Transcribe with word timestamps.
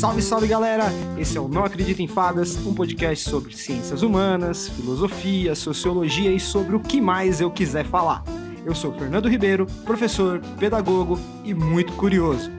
Salve, 0.00 0.20
salve 0.20 0.46
galera! 0.48 0.86
Esse 1.16 1.38
é 1.38 1.40
o 1.40 1.46
Não 1.46 1.64
Acredito 1.64 2.02
em 2.02 2.08
Fadas, 2.08 2.56
um 2.66 2.74
podcast 2.74 3.28
sobre 3.28 3.56
ciências 3.56 4.02
humanas, 4.02 4.68
filosofia, 4.68 5.54
sociologia 5.54 6.32
e 6.32 6.40
sobre 6.40 6.74
o 6.74 6.80
que 6.80 7.00
mais 7.00 7.40
eu 7.40 7.52
quiser 7.52 7.86
falar. 7.86 8.24
Eu 8.64 8.74
sou 8.74 8.92
Fernando 8.94 9.28
Ribeiro, 9.28 9.64
professor, 9.84 10.40
pedagogo 10.58 11.20
e 11.44 11.54
muito 11.54 11.92
curioso. 11.92 12.50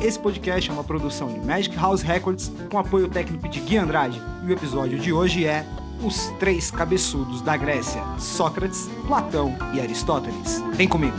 Esse 0.00 0.20
podcast 0.20 0.70
é 0.70 0.72
uma 0.72 0.84
produção 0.84 1.26
de 1.32 1.40
Magic 1.40 1.74
House 1.76 2.00
Records 2.00 2.52
com 2.70 2.78
apoio 2.78 3.08
técnico 3.08 3.48
de 3.48 3.58
Gui 3.58 3.76
Andrade 3.76 4.22
e 4.44 4.46
o 4.46 4.52
episódio 4.52 4.96
de 5.00 5.12
hoje 5.12 5.44
é 5.44 5.66
Os 6.02 6.28
Três 6.38 6.70
Cabeçudos 6.70 7.40
da 7.40 7.56
Grécia: 7.56 8.02
Sócrates, 8.18 8.88
Platão 9.06 9.56
e 9.74 9.80
Aristóteles. 9.80 10.62
Vem 10.74 10.88
comigo! 10.88 11.16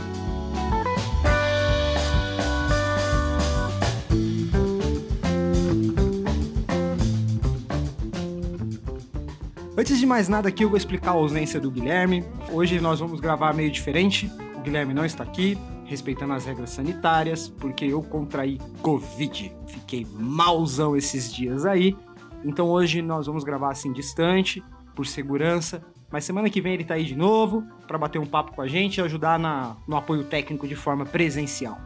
Antes 9.76 9.98
de 9.98 10.06
mais 10.06 10.28
nada 10.28 10.48
aqui, 10.48 10.64
eu 10.64 10.68
vou 10.68 10.76
explicar 10.76 11.10
a 11.10 11.14
ausência 11.14 11.58
do 11.58 11.70
Guilherme. 11.70 12.24
Hoje 12.52 12.80
nós 12.80 13.00
vamos 13.00 13.18
gravar 13.20 13.54
meio 13.54 13.70
diferente. 13.70 14.30
O 14.54 14.60
Guilherme 14.60 14.92
não 14.92 15.06
está 15.06 15.24
aqui, 15.24 15.56
respeitando 15.84 16.34
as 16.34 16.44
regras 16.44 16.70
sanitárias, 16.70 17.48
porque 17.48 17.86
eu 17.86 18.02
contraí 18.02 18.58
Covid. 18.82 19.50
Fiquei 19.66 20.06
malzão 20.18 20.96
esses 20.96 21.32
dias 21.32 21.64
aí. 21.64 21.96
Então 22.44 22.68
hoje 22.68 23.02
nós 23.02 23.26
vamos 23.26 23.44
gravar 23.44 23.70
assim 23.70 23.92
distante, 23.92 24.62
por 25.00 25.06
segurança. 25.06 25.82
Mas 26.10 26.26
semana 26.26 26.50
que 26.50 26.60
vem 26.60 26.74
ele 26.74 26.82
está 26.82 26.92
aí 26.94 27.06
de 27.06 27.16
novo 27.16 27.64
para 27.88 27.96
bater 27.96 28.18
um 28.18 28.26
papo 28.26 28.52
com 28.52 28.60
a 28.60 28.68
gente 28.68 28.98
e 28.98 29.00
ajudar 29.00 29.38
na, 29.38 29.74
no 29.88 29.96
apoio 29.96 30.24
técnico 30.24 30.68
de 30.68 30.76
forma 30.76 31.06
presencial. 31.06 31.78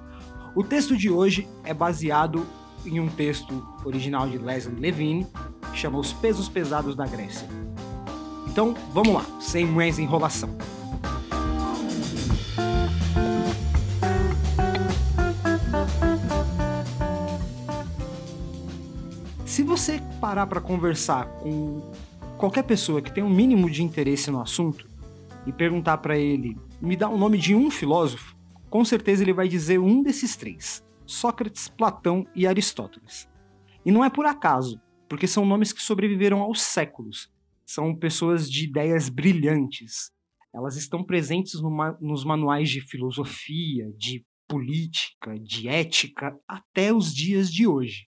O 0.53 0.65
texto 0.65 0.97
de 0.97 1.09
hoje 1.09 1.47
é 1.63 1.73
baseado 1.73 2.45
em 2.85 2.99
um 2.99 3.09
texto 3.09 3.65
original 3.85 4.29
de 4.29 4.37
Leslie 4.37 4.81
Levine, 4.81 5.29
que 5.71 5.79
chama 5.79 5.99
Os 5.99 6.13
Pesos 6.13 6.49
Pesados 6.49 6.97
da 6.97 7.07
Grécia. 7.07 7.47
Então, 8.49 8.75
vamos 8.93 9.15
lá, 9.15 9.25
sem 9.41 9.65
mais 9.65 9.97
enrolação. 10.01 10.51
Se 19.45 19.63
você 19.63 20.03
parar 20.21 20.49
para 20.49 20.61
conversar 20.61 21.27
com 21.27 21.81
qualquer 22.39 22.65
pessoa 22.65 23.01
que 23.01 23.13
tem 23.13 23.23
um 23.23 23.31
mínimo 23.31 23.71
de 23.71 23.83
interesse 23.83 24.31
no 24.31 24.41
assunto 24.41 24.89
e 25.47 25.53
perguntar 25.53 25.99
para 25.99 26.19
ele, 26.19 26.57
me 26.81 26.97
dá 26.97 27.09
o 27.09 27.19
nome 27.19 27.39
de 27.39 27.55
um 27.55 27.71
filósofo, 27.71 28.37
com 28.71 28.85
certeza 28.85 29.23
ele 29.23 29.33
vai 29.33 29.49
dizer 29.49 29.79
um 29.79 30.03
desses 30.03 30.37
três: 30.37 30.85
Sócrates, 31.07 31.69
Platão 31.69 32.27
e 32.35 32.47
Aristóteles. 32.47 33.29
E 33.85 33.93
não 33.93 34.05
é 34.05 34.11
por 34.11 34.27
acaso, 34.27 34.81
porque 35.09 35.27
são 35.27 35.45
nomes 35.45 35.73
que 35.73 35.83
sobreviveram 35.83 36.41
aos 36.41 36.63
séculos 36.63 37.33
são 37.67 37.97
pessoas 37.97 38.51
de 38.51 38.65
ideias 38.65 39.09
brilhantes. 39.09 40.11
Elas 40.55 40.77
estão 40.77 41.05
presentes 41.05 41.61
no 41.61 41.71
nos 42.01 42.25
manuais 42.25 42.71
de 42.71 42.81
filosofia, 42.81 43.91
de 43.97 44.25
política, 44.47 45.39
de 45.41 45.69
ética, 45.69 46.37
até 46.47 46.93
os 46.93 47.13
dias 47.13 47.51
de 47.51 47.67
hoje. 47.67 48.07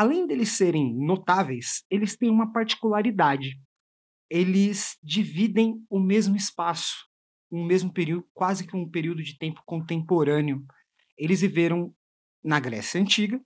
Além 0.00 0.26
deles 0.26 0.56
serem 0.56 0.96
notáveis, 0.96 1.84
eles 1.90 2.16
têm 2.16 2.30
uma 2.30 2.50
particularidade. 2.50 3.60
Eles 4.30 4.96
dividem 5.02 5.74
o 5.90 6.00
mesmo 6.00 6.34
espaço, 6.34 7.06
um 7.52 7.66
mesmo 7.66 7.92
período, 7.92 8.26
quase 8.32 8.66
que 8.66 8.74
um 8.74 8.88
período 8.88 9.22
de 9.22 9.36
tempo 9.36 9.60
contemporâneo. 9.66 10.64
Eles 11.18 11.42
viveram 11.42 11.94
na 12.42 12.58
Grécia 12.58 12.98
Antiga, 12.98 13.38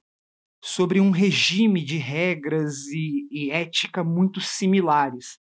sobre 0.62 1.00
um 1.00 1.10
regime 1.10 1.82
de 1.82 1.96
regras 1.96 2.86
e, 2.86 3.26
e 3.32 3.50
ética 3.50 4.04
muito 4.04 4.40
similares. 4.40 5.40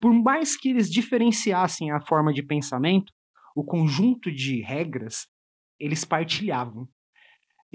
Por 0.00 0.14
mais 0.14 0.56
que 0.56 0.70
eles 0.70 0.90
diferenciassem 0.90 1.90
a 1.90 2.00
forma 2.00 2.32
de 2.32 2.42
pensamento, 2.42 3.12
o 3.54 3.62
conjunto 3.62 4.32
de 4.32 4.62
regras 4.62 5.26
eles 5.78 6.06
partilhavam. 6.06 6.88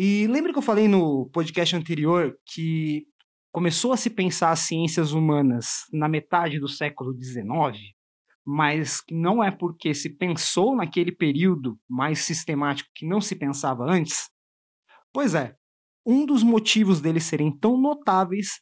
E 0.02 0.28
lembra 0.28 0.54
que 0.54 0.58
eu 0.58 0.64
falei 0.64 0.88
no 0.88 1.30
podcast 1.30 1.76
anterior 1.76 2.34
que 2.46 3.06
começou 3.52 3.92
a 3.92 3.98
se 3.98 4.10
pensar 4.10 4.52
as 4.52 4.62
ciências 4.62 5.12
humanas 5.12 5.82
na 5.92 6.08
metade 6.08 6.58
do 6.58 6.70
século 6.70 7.14
XIX, 7.22 7.78
mas 8.46 9.04
não 9.12 9.44
é 9.44 9.52
porque 9.52 9.94
se 9.94 10.10
pensou 10.16 10.74
naquele 10.74 11.12
período 11.12 11.78
mais 11.86 12.20
sistemático 12.20 12.90
que 12.96 13.06
não 13.06 13.20
se 13.20 13.36
pensava 13.36 13.84
antes? 13.84 14.30
Pois 15.12 15.36
é, 15.36 15.54
um 16.06 16.26
dos 16.26 16.44
motivos 16.44 17.02
deles 17.02 17.26
serem 17.26 17.52
tão 17.52 17.76
notáveis 17.76 18.62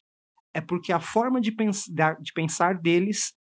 é 0.56 0.60
porque 0.60 0.92
a 0.92 1.00
forma 1.00 1.40
de, 1.40 1.52
pens 1.52 1.84
de 2.20 2.34
pensar 2.34 2.82
deles 2.82 3.32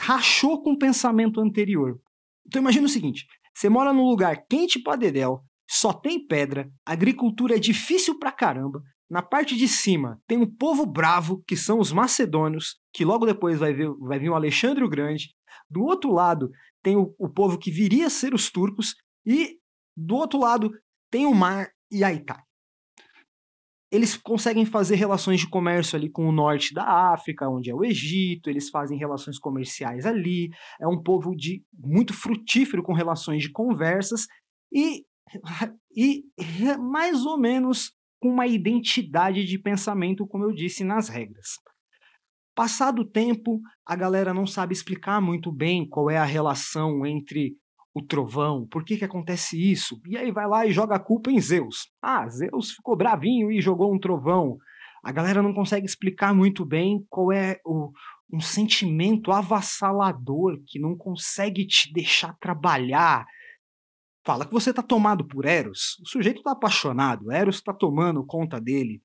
rachou 0.00 0.62
com 0.62 0.72
o 0.72 0.78
pensamento 0.78 1.42
anterior. 1.42 2.00
Então 2.46 2.62
imagina 2.62 2.86
o 2.86 2.90
seguinte: 2.90 3.26
você 3.54 3.68
mora 3.68 3.92
num 3.92 4.08
lugar 4.08 4.46
quente 4.48 4.82
pra 4.82 4.96
dedéu, 4.96 5.44
só 5.74 5.90
tem 5.90 6.26
pedra, 6.26 6.70
agricultura 6.84 7.56
é 7.56 7.58
difícil 7.58 8.18
pra 8.18 8.30
caramba. 8.30 8.82
Na 9.10 9.22
parte 9.22 9.56
de 9.56 9.66
cima 9.66 10.20
tem 10.26 10.36
um 10.36 10.44
povo 10.46 10.84
bravo, 10.84 11.42
que 11.48 11.56
são 11.56 11.78
os 11.80 11.90
macedônios, 11.90 12.76
que 12.92 13.06
logo 13.06 13.24
depois 13.24 13.58
vai, 13.58 13.72
vir, 13.72 13.90
vai 14.00 14.18
vir 14.18 14.28
o 14.28 14.34
Alexandre 14.34 14.84
o 14.84 14.88
Grande. 14.88 15.30
Do 15.70 15.82
outro 15.82 16.12
lado 16.12 16.50
tem 16.82 16.94
o, 16.94 17.14
o 17.18 17.26
povo 17.26 17.56
que 17.56 17.70
viria 17.70 18.08
a 18.08 18.10
ser 18.10 18.34
os 18.34 18.50
turcos. 18.50 18.94
E 19.24 19.56
do 19.96 20.14
outro 20.14 20.38
lado 20.38 20.70
tem 21.10 21.24
o 21.24 21.34
mar 21.34 21.70
e 21.90 22.04
a 22.04 22.12
Itália. 22.12 22.44
Eles 23.90 24.14
conseguem 24.14 24.66
fazer 24.66 24.96
relações 24.96 25.40
de 25.40 25.48
comércio 25.48 25.96
ali 25.96 26.10
com 26.10 26.28
o 26.28 26.32
norte 26.32 26.74
da 26.74 27.14
África, 27.14 27.48
onde 27.48 27.70
é 27.70 27.74
o 27.74 27.82
Egito, 27.82 28.50
eles 28.50 28.68
fazem 28.68 28.98
relações 28.98 29.38
comerciais 29.38 30.04
ali, 30.04 30.50
é 30.78 30.86
um 30.86 31.02
povo 31.02 31.34
de 31.34 31.64
muito 31.72 32.12
frutífero 32.12 32.82
com 32.82 32.92
relações 32.92 33.42
de 33.42 33.50
conversas 33.50 34.26
e, 34.70 35.04
e 35.96 36.24
mais 36.78 37.24
ou 37.24 37.38
menos 37.38 37.92
com 38.20 38.28
uma 38.28 38.46
identidade 38.46 39.44
de 39.44 39.58
pensamento, 39.58 40.26
como 40.26 40.44
eu 40.44 40.52
disse 40.52 40.84
nas 40.84 41.08
regras. 41.08 41.58
Passado 42.54 43.02
o 43.02 43.08
tempo, 43.08 43.60
a 43.86 43.96
galera 43.96 44.34
não 44.34 44.46
sabe 44.46 44.74
explicar 44.74 45.20
muito 45.20 45.50
bem 45.50 45.88
qual 45.88 46.10
é 46.10 46.18
a 46.18 46.24
relação 46.24 47.04
entre 47.06 47.56
o 47.94 48.02
trovão, 48.02 48.66
por 48.66 48.84
que, 48.84 48.96
que 48.96 49.04
acontece 49.04 49.56
isso? 49.70 50.00
E 50.06 50.16
aí 50.16 50.30
vai 50.30 50.46
lá 50.46 50.66
e 50.66 50.72
joga 50.72 50.96
a 50.96 51.00
culpa 51.00 51.30
em 51.30 51.40
Zeus. 51.40 51.90
Ah, 52.00 52.26
Zeus 52.28 52.72
ficou 52.72 52.96
bravinho 52.96 53.50
e 53.50 53.60
jogou 53.60 53.94
um 53.94 53.98
trovão. 53.98 54.56
A 55.04 55.12
galera 55.12 55.42
não 55.42 55.52
consegue 55.52 55.84
explicar 55.84 56.34
muito 56.34 56.64
bem 56.64 57.04
qual 57.10 57.32
é 57.32 57.58
o, 57.66 57.90
um 58.32 58.40
sentimento 58.40 59.30
avassalador 59.30 60.58
que 60.66 60.78
não 60.78 60.96
consegue 60.96 61.66
te 61.66 61.92
deixar 61.92 62.34
trabalhar. 62.38 63.26
Fala 64.24 64.46
que 64.46 64.52
você 64.52 64.72
tá 64.72 64.82
tomado 64.82 65.26
por 65.26 65.44
Eros. 65.44 65.98
O 66.02 66.08
sujeito 66.08 66.42
tá 66.42 66.52
apaixonado, 66.52 67.32
Eros 67.32 67.60
tá 67.60 67.72
tomando 67.72 68.24
conta 68.24 68.60
dele. 68.60 69.02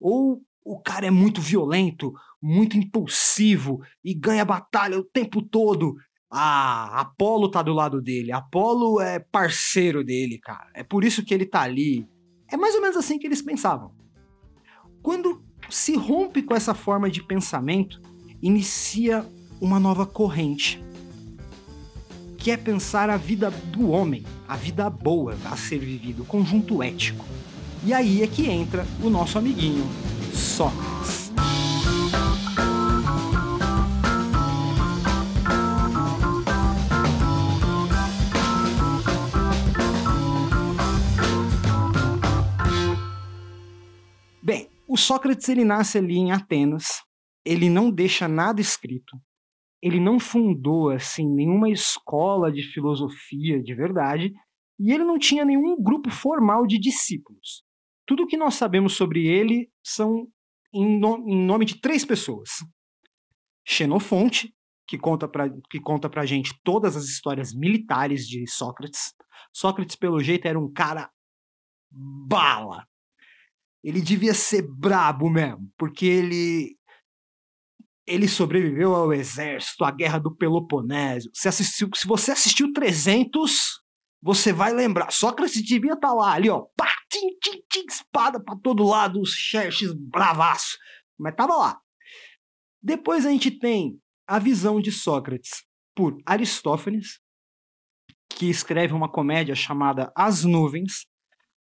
Ou 0.00 0.42
o 0.64 0.80
cara 0.80 1.06
é 1.06 1.10
muito 1.10 1.40
violento, 1.40 2.12
muito 2.42 2.76
impulsivo 2.76 3.80
e 4.04 4.14
ganha 4.14 4.44
batalha 4.44 4.98
o 4.98 5.04
tempo 5.04 5.42
todo 5.42 5.96
ah, 6.30 7.00
Apolo 7.00 7.50
tá 7.50 7.62
do 7.62 7.72
lado 7.72 8.02
dele. 8.02 8.32
Apolo 8.32 9.00
é 9.00 9.18
parceiro 9.18 10.04
dele, 10.04 10.38
cara. 10.38 10.68
É 10.74 10.82
por 10.82 11.04
isso 11.04 11.24
que 11.24 11.32
ele 11.32 11.46
tá 11.46 11.62
ali. 11.62 12.06
É 12.50 12.56
mais 12.56 12.74
ou 12.74 12.80
menos 12.80 12.96
assim 12.96 13.18
que 13.18 13.26
eles 13.26 13.42
pensavam. 13.42 13.94
Quando 15.02 15.44
se 15.70 15.96
rompe 15.96 16.42
com 16.42 16.54
essa 16.54 16.74
forma 16.74 17.08
de 17.08 17.22
pensamento, 17.22 18.00
inicia 18.42 19.24
uma 19.60 19.78
nova 19.78 20.04
corrente, 20.04 20.82
que 22.46 22.52
é 22.52 22.56
pensar 22.56 23.10
a 23.10 23.16
vida 23.16 23.50
do 23.50 23.90
homem, 23.90 24.24
a 24.46 24.54
vida 24.54 24.88
boa 24.88 25.36
a 25.46 25.56
ser 25.56 25.80
vivida, 25.80 26.22
o 26.22 26.24
conjunto 26.24 26.80
ético. 26.80 27.24
E 27.84 27.92
aí 27.92 28.22
é 28.22 28.28
que 28.28 28.48
entra 28.48 28.86
o 29.02 29.10
nosso 29.10 29.36
amiguinho 29.36 29.84
Sócrates. 30.32 31.32
O 44.88 44.96
Sócrates 44.96 45.48
ele 45.48 45.64
nasce 45.64 45.98
ali 45.98 46.16
em 46.16 46.32
Atenas, 46.32 47.02
ele 47.44 47.68
não 47.68 47.90
deixa 47.90 48.26
nada 48.26 48.62
escrito, 48.62 49.14
ele 49.86 50.00
não 50.00 50.18
fundou 50.18 50.90
assim 50.90 51.24
nenhuma 51.32 51.70
escola 51.70 52.50
de 52.50 52.60
filosofia 52.72 53.62
de 53.62 53.72
verdade 53.72 54.32
e 54.80 54.92
ele 54.92 55.04
não 55.04 55.16
tinha 55.16 55.44
nenhum 55.44 55.80
grupo 55.80 56.10
formal 56.10 56.66
de 56.66 56.76
discípulos. 56.76 57.62
Tudo 58.04 58.24
o 58.24 58.26
que 58.26 58.36
nós 58.36 58.54
sabemos 58.54 58.94
sobre 58.94 59.28
ele 59.28 59.70
são 59.84 60.26
em, 60.74 60.98
no, 60.98 61.18
em 61.28 61.46
nome 61.46 61.64
de 61.64 61.80
três 61.80 62.04
pessoas: 62.04 62.50
Xenofonte, 63.64 64.52
que 64.88 64.98
conta 64.98 65.28
para 65.28 65.48
que 65.70 65.78
conta 65.80 66.10
pra 66.10 66.26
gente 66.26 66.52
todas 66.64 66.96
as 66.96 67.04
histórias 67.04 67.54
militares 67.54 68.26
de 68.26 68.44
Sócrates. 68.50 69.14
Sócrates, 69.54 69.94
pelo 69.94 70.20
jeito, 70.20 70.46
era 70.48 70.58
um 70.58 70.70
cara 70.70 71.08
bala. 72.28 72.84
Ele 73.84 74.00
devia 74.00 74.34
ser 74.34 74.62
brabo 74.62 75.30
mesmo, 75.30 75.72
porque 75.78 76.06
ele 76.06 76.75
ele 78.06 78.28
sobreviveu 78.28 78.94
ao 78.94 79.12
exército, 79.12 79.84
à 79.84 79.90
guerra 79.90 80.18
do 80.18 80.34
Peloponésia. 80.34 81.30
Se, 81.34 81.48
assistiu, 81.48 81.90
se 81.94 82.06
você 82.06 82.30
assistiu 82.30 82.72
300, 82.72 83.82
você 84.22 84.52
vai 84.52 84.72
lembrar. 84.72 85.10
Sócrates 85.10 85.62
devia 85.62 85.94
estar 85.94 86.08
tá 86.08 86.14
lá, 86.14 86.32
ali, 86.32 86.48
ó, 86.48 86.66
pá, 86.76 86.88
tim, 87.10 87.28
tim, 87.42 87.62
tim, 87.68 87.84
espada 87.88 88.42
para 88.42 88.56
todo 88.56 88.84
lado, 88.84 89.20
os 89.20 89.30
Xerxes 89.30 89.92
bravaço. 89.92 90.78
Mas 91.18 91.34
tava 91.34 91.56
lá. 91.56 91.80
Depois 92.80 93.26
a 93.26 93.30
gente 93.30 93.50
tem 93.50 94.00
a 94.26 94.38
visão 94.38 94.80
de 94.80 94.92
Sócrates 94.92 95.64
por 95.94 96.16
Aristófanes, 96.24 97.20
que 98.28 98.46
escreve 98.50 98.92
uma 98.92 99.10
comédia 99.10 99.54
chamada 99.54 100.12
As 100.14 100.44
Nuvens, 100.44 101.06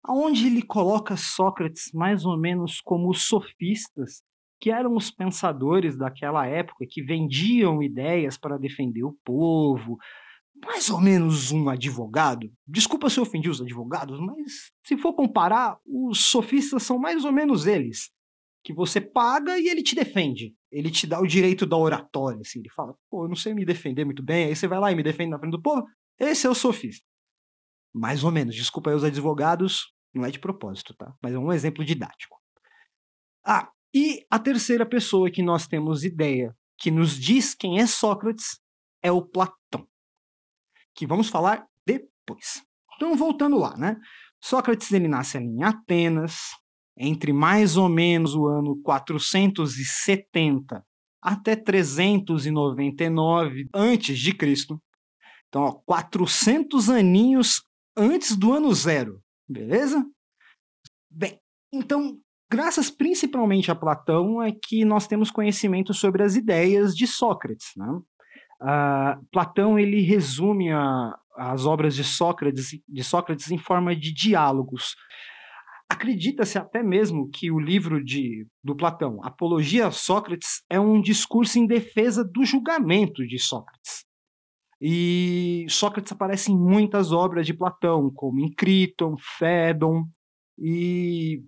onde 0.07 0.47
ele 0.47 0.61
coloca 0.61 1.17
Sócrates 1.17 1.91
mais 1.93 2.25
ou 2.25 2.37
menos 2.37 2.81
como 2.81 3.09
os 3.09 3.23
sofistas, 3.23 4.23
que 4.61 4.69
eram 4.69 4.95
os 4.95 5.09
pensadores 5.09 5.97
daquela 5.97 6.45
época 6.45 6.85
que 6.87 7.01
vendiam 7.01 7.81
ideias 7.81 8.37
para 8.37 8.59
defender 8.59 9.03
o 9.03 9.17
povo, 9.25 9.97
mais 10.63 10.87
ou 10.91 11.01
menos 11.01 11.51
um 11.51 11.67
advogado. 11.67 12.47
Desculpa 12.67 13.09
se 13.09 13.19
eu 13.19 13.23
ofendi 13.23 13.49
os 13.49 13.59
advogados, 13.59 14.19
mas 14.19 14.71
se 14.85 14.95
for 14.97 15.13
comparar, 15.13 15.79
os 15.83 16.25
sofistas 16.27 16.83
são 16.83 16.99
mais 16.99 17.25
ou 17.25 17.31
menos 17.31 17.65
eles 17.65 18.11
que 18.63 18.71
você 18.71 19.01
paga 19.01 19.57
e 19.57 19.67
ele 19.67 19.81
te 19.81 19.95
defende. 19.95 20.55
Ele 20.71 20.91
te 20.91 21.07
dá 21.07 21.19
o 21.19 21.25
direito 21.25 21.65
da 21.65 21.75
oratória, 21.75 22.41
assim. 22.41 22.59
Ele 22.59 22.69
fala, 22.69 22.93
pô, 23.09 23.25
eu 23.25 23.27
não 23.27 23.35
sei 23.35 23.55
me 23.55 23.65
defender 23.65 24.05
muito 24.05 24.23
bem, 24.23 24.45
aí 24.45 24.55
você 24.55 24.67
vai 24.67 24.79
lá 24.79 24.91
e 24.91 24.95
me 24.95 25.01
defende 25.01 25.31
na 25.31 25.39
frente 25.39 25.53
do 25.53 25.61
povo. 25.61 25.83
Esse 26.19 26.45
é 26.45 26.49
o 26.49 26.53
sofista. 26.53 27.03
Mais 27.91 28.23
ou 28.23 28.31
menos. 28.31 28.55
Desculpa 28.55 28.91
aí 28.91 28.95
os 28.95 29.03
advogados, 29.03 29.91
não 30.13 30.23
é 30.23 30.29
de 30.29 30.39
propósito, 30.39 30.93
tá? 30.93 31.11
Mas 31.19 31.33
é 31.33 31.39
um 31.39 31.51
exemplo 31.51 31.83
didático. 31.83 32.37
Ah, 33.43 33.71
e 33.93 34.25
a 34.29 34.39
terceira 34.39 34.85
pessoa 34.85 35.29
que 35.29 35.43
nós 35.43 35.67
temos 35.67 36.03
ideia 36.03 36.55
que 36.81 36.89
nos 36.89 37.17
diz 37.17 37.53
quem 37.53 37.79
é 37.79 37.85
Sócrates 37.85 38.59
é 39.03 39.11
o 39.11 39.21
Platão. 39.21 39.85
Que 40.95 41.05
vamos 41.05 41.27
falar 41.29 41.67
depois. 41.85 42.63
Então, 42.95 43.15
voltando 43.15 43.55
lá, 43.57 43.77
né? 43.77 43.97
Sócrates 44.41 44.91
ele 44.91 45.07
nasce 45.07 45.37
em 45.37 45.63
Atenas, 45.63 46.49
entre 46.97 47.31
mais 47.31 47.77
ou 47.77 47.87
menos 47.87 48.33
o 48.33 48.47
ano 48.47 48.81
470 48.81 50.83
até 51.21 51.55
399 51.55 53.69
antes 53.73 54.17
de 54.17 54.33
Cristo. 54.33 54.81
Então, 55.47 55.61
ó, 55.61 55.73
400 55.85 56.89
aninhos 56.89 57.63
antes 57.95 58.35
do 58.35 58.53
ano 58.53 58.73
zero, 58.73 59.21
beleza? 59.47 60.03
Bem, 61.11 61.39
então, 61.71 62.19
graças 62.51 62.91
principalmente 62.91 63.71
a 63.71 63.75
Platão 63.75 64.43
é 64.43 64.51
que 64.51 64.83
nós 64.83 65.07
temos 65.07 65.31
conhecimento 65.31 65.93
sobre 65.93 66.23
as 66.23 66.35
ideias 66.35 66.93
de 66.95 67.07
Sócrates, 67.07 67.71
né? 67.77 67.87
Uh, 68.61 69.25
Platão 69.31 69.79
ele 69.79 70.01
resume 70.01 70.71
a, 70.71 71.17
as 71.35 71.65
obras 71.65 71.95
de 71.95 72.03
Sócrates, 72.03 72.69
de 72.87 73.03
Sócrates 73.03 73.49
em 73.49 73.57
forma 73.57 73.95
de 73.95 74.13
diálogos, 74.13 74.95
Acredita-se 75.91 76.57
até 76.57 76.81
mesmo 76.81 77.29
que 77.29 77.51
o 77.51 77.59
livro 77.59 78.01
de, 78.01 78.47
do 78.63 78.73
Platão, 78.73 79.19
Apologia 79.25 79.87
a 79.87 79.91
Sócrates, 79.91 80.63
é 80.69 80.79
um 80.79 81.01
discurso 81.01 81.59
em 81.59 81.67
defesa 81.67 82.23
do 82.23 82.45
julgamento 82.45 83.27
de 83.27 83.37
Sócrates. 83.37 84.05
E 84.79 85.65
Sócrates 85.67 86.13
aparece 86.13 86.49
em 86.49 86.57
muitas 86.57 87.11
obras 87.11 87.45
de 87.45 87.53
Platão, 87.53 88.09
como 88.15 88.39
em 88.39 88.49
Criton, 88.53 89.17
Fédon 89.37 90.05
e 90.57 91.43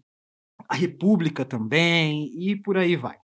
a 0.74 0.75
República 0.75 1.46
também, 1.46 2.31
e 2.36 2.56
por 2.56 2.78
aí 2.78 2.96
vai. 2.96 3.16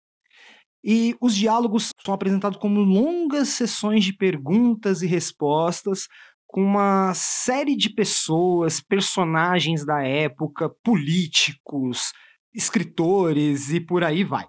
E 0.85 1.17
os 1.19 1.35
diálogos 1.35 1.91
são 2.05 2.13
apresentados 2.13 2.59
como 2.59 2.81
longas 2.81 3.49
sessões 3.49 4.05
de 4.05 4.13
perguntas 4.13 5.01
e 5.01 5.07
respostas, 5.07 6.07
com 6.47 6.63
uma 6.63 7.15
série 7.15 7.75
de 7.75 7.89
pessoas, 7.89 8.83
personagens 8.83 9.85
da 9.85 10.03
época, 10.03 10.71
políticos, 10.85 12.13
escritores 12.55 13.71
e 13.71 13.81
por 13.81 14.05
aí 14.05 14.25
vai. 14.25 14.47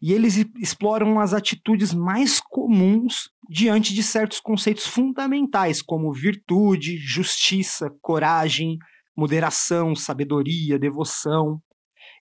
E 0.00 0.12
eles 0.12 0.36
exploram 0.56 1.18
as 1.18 1.34
atitudes 1.34 1.92
mais 1.92 2.40
comuns 2.40 3.28
diante 3.48 3.92
de 3.92 4.04
certos 4.04 4.38
conceitos 4.38 4.86
fundamentais, 4.86 5.82
como 5.82 6.12
virtude, 6.12 6.96
justiça, 6.96 7.90
coragem, 8.00 8.78
moderação, 9.16 9.96
sabedoria, 9.96 10.78
devoção. 10.78 11.60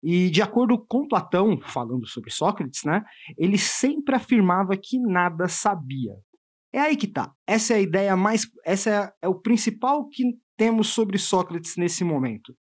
E 0.02 0.30
de 0.30 0.42
acordo 0.42 0.78
com 0.78 1.08
Platão, 1.08 1.60
falando 1.62 2.08
sobre 2.08 2.32
Sócrates, 2.32 2.84
né, 2.86 3.04
ele 3.38 3.58
sempre 3.58 4.16
afirmava 4.16 4.78
que 4.78 4.98
nada 5.00 5.48
sabia. 5.48 6.14
É 6.72 6.80
aí 6.80 6.96
que 6.96 7.08
tá. 7.08 7.34
Essa 7.48 7.74
é 7.74 7.78
a 7.78 7.82
ideia 7.82 8.16
mais. 8.16 8.48
Essa 8.66 8.90
é, 9.22 9.26
é 9.26 9.28
o 9.28 9.40
principal 9.40 10.08
que 10.08 10.24
temos 10.56 10.90
sobre 10.90 11.18
Sócrates 11.18 11.76
nesse 11.78 12.04
momento. 12.04 12.56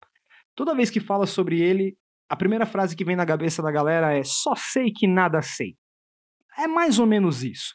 Toda 0.56 0.76
vez 0.76 0.90
que 0.90 1.00
fala 1.00 1.26
sobre 1.26 1.60
ele, 1.60 1.98
a 2.30 2.36
primeira 2.36 2.66
frase 2.66 2.96
que 2.96 3.04
vem 3.04 3.16
na 3.16 3.26
cabeça 3.26 3.62
da 3.62 3.72
galera 3.72 4.14
é: 4.14 4.24
só 4.24 4.56
sei 4.56 4.92
que 4.92 5.08
nada 5.08 5.42
sei. 5.42 5.76
É 6.58 6.68
mais 6.68 7.00
ou 7.00 7.06
menos 7.06 7.44
isso. 7.44 7.74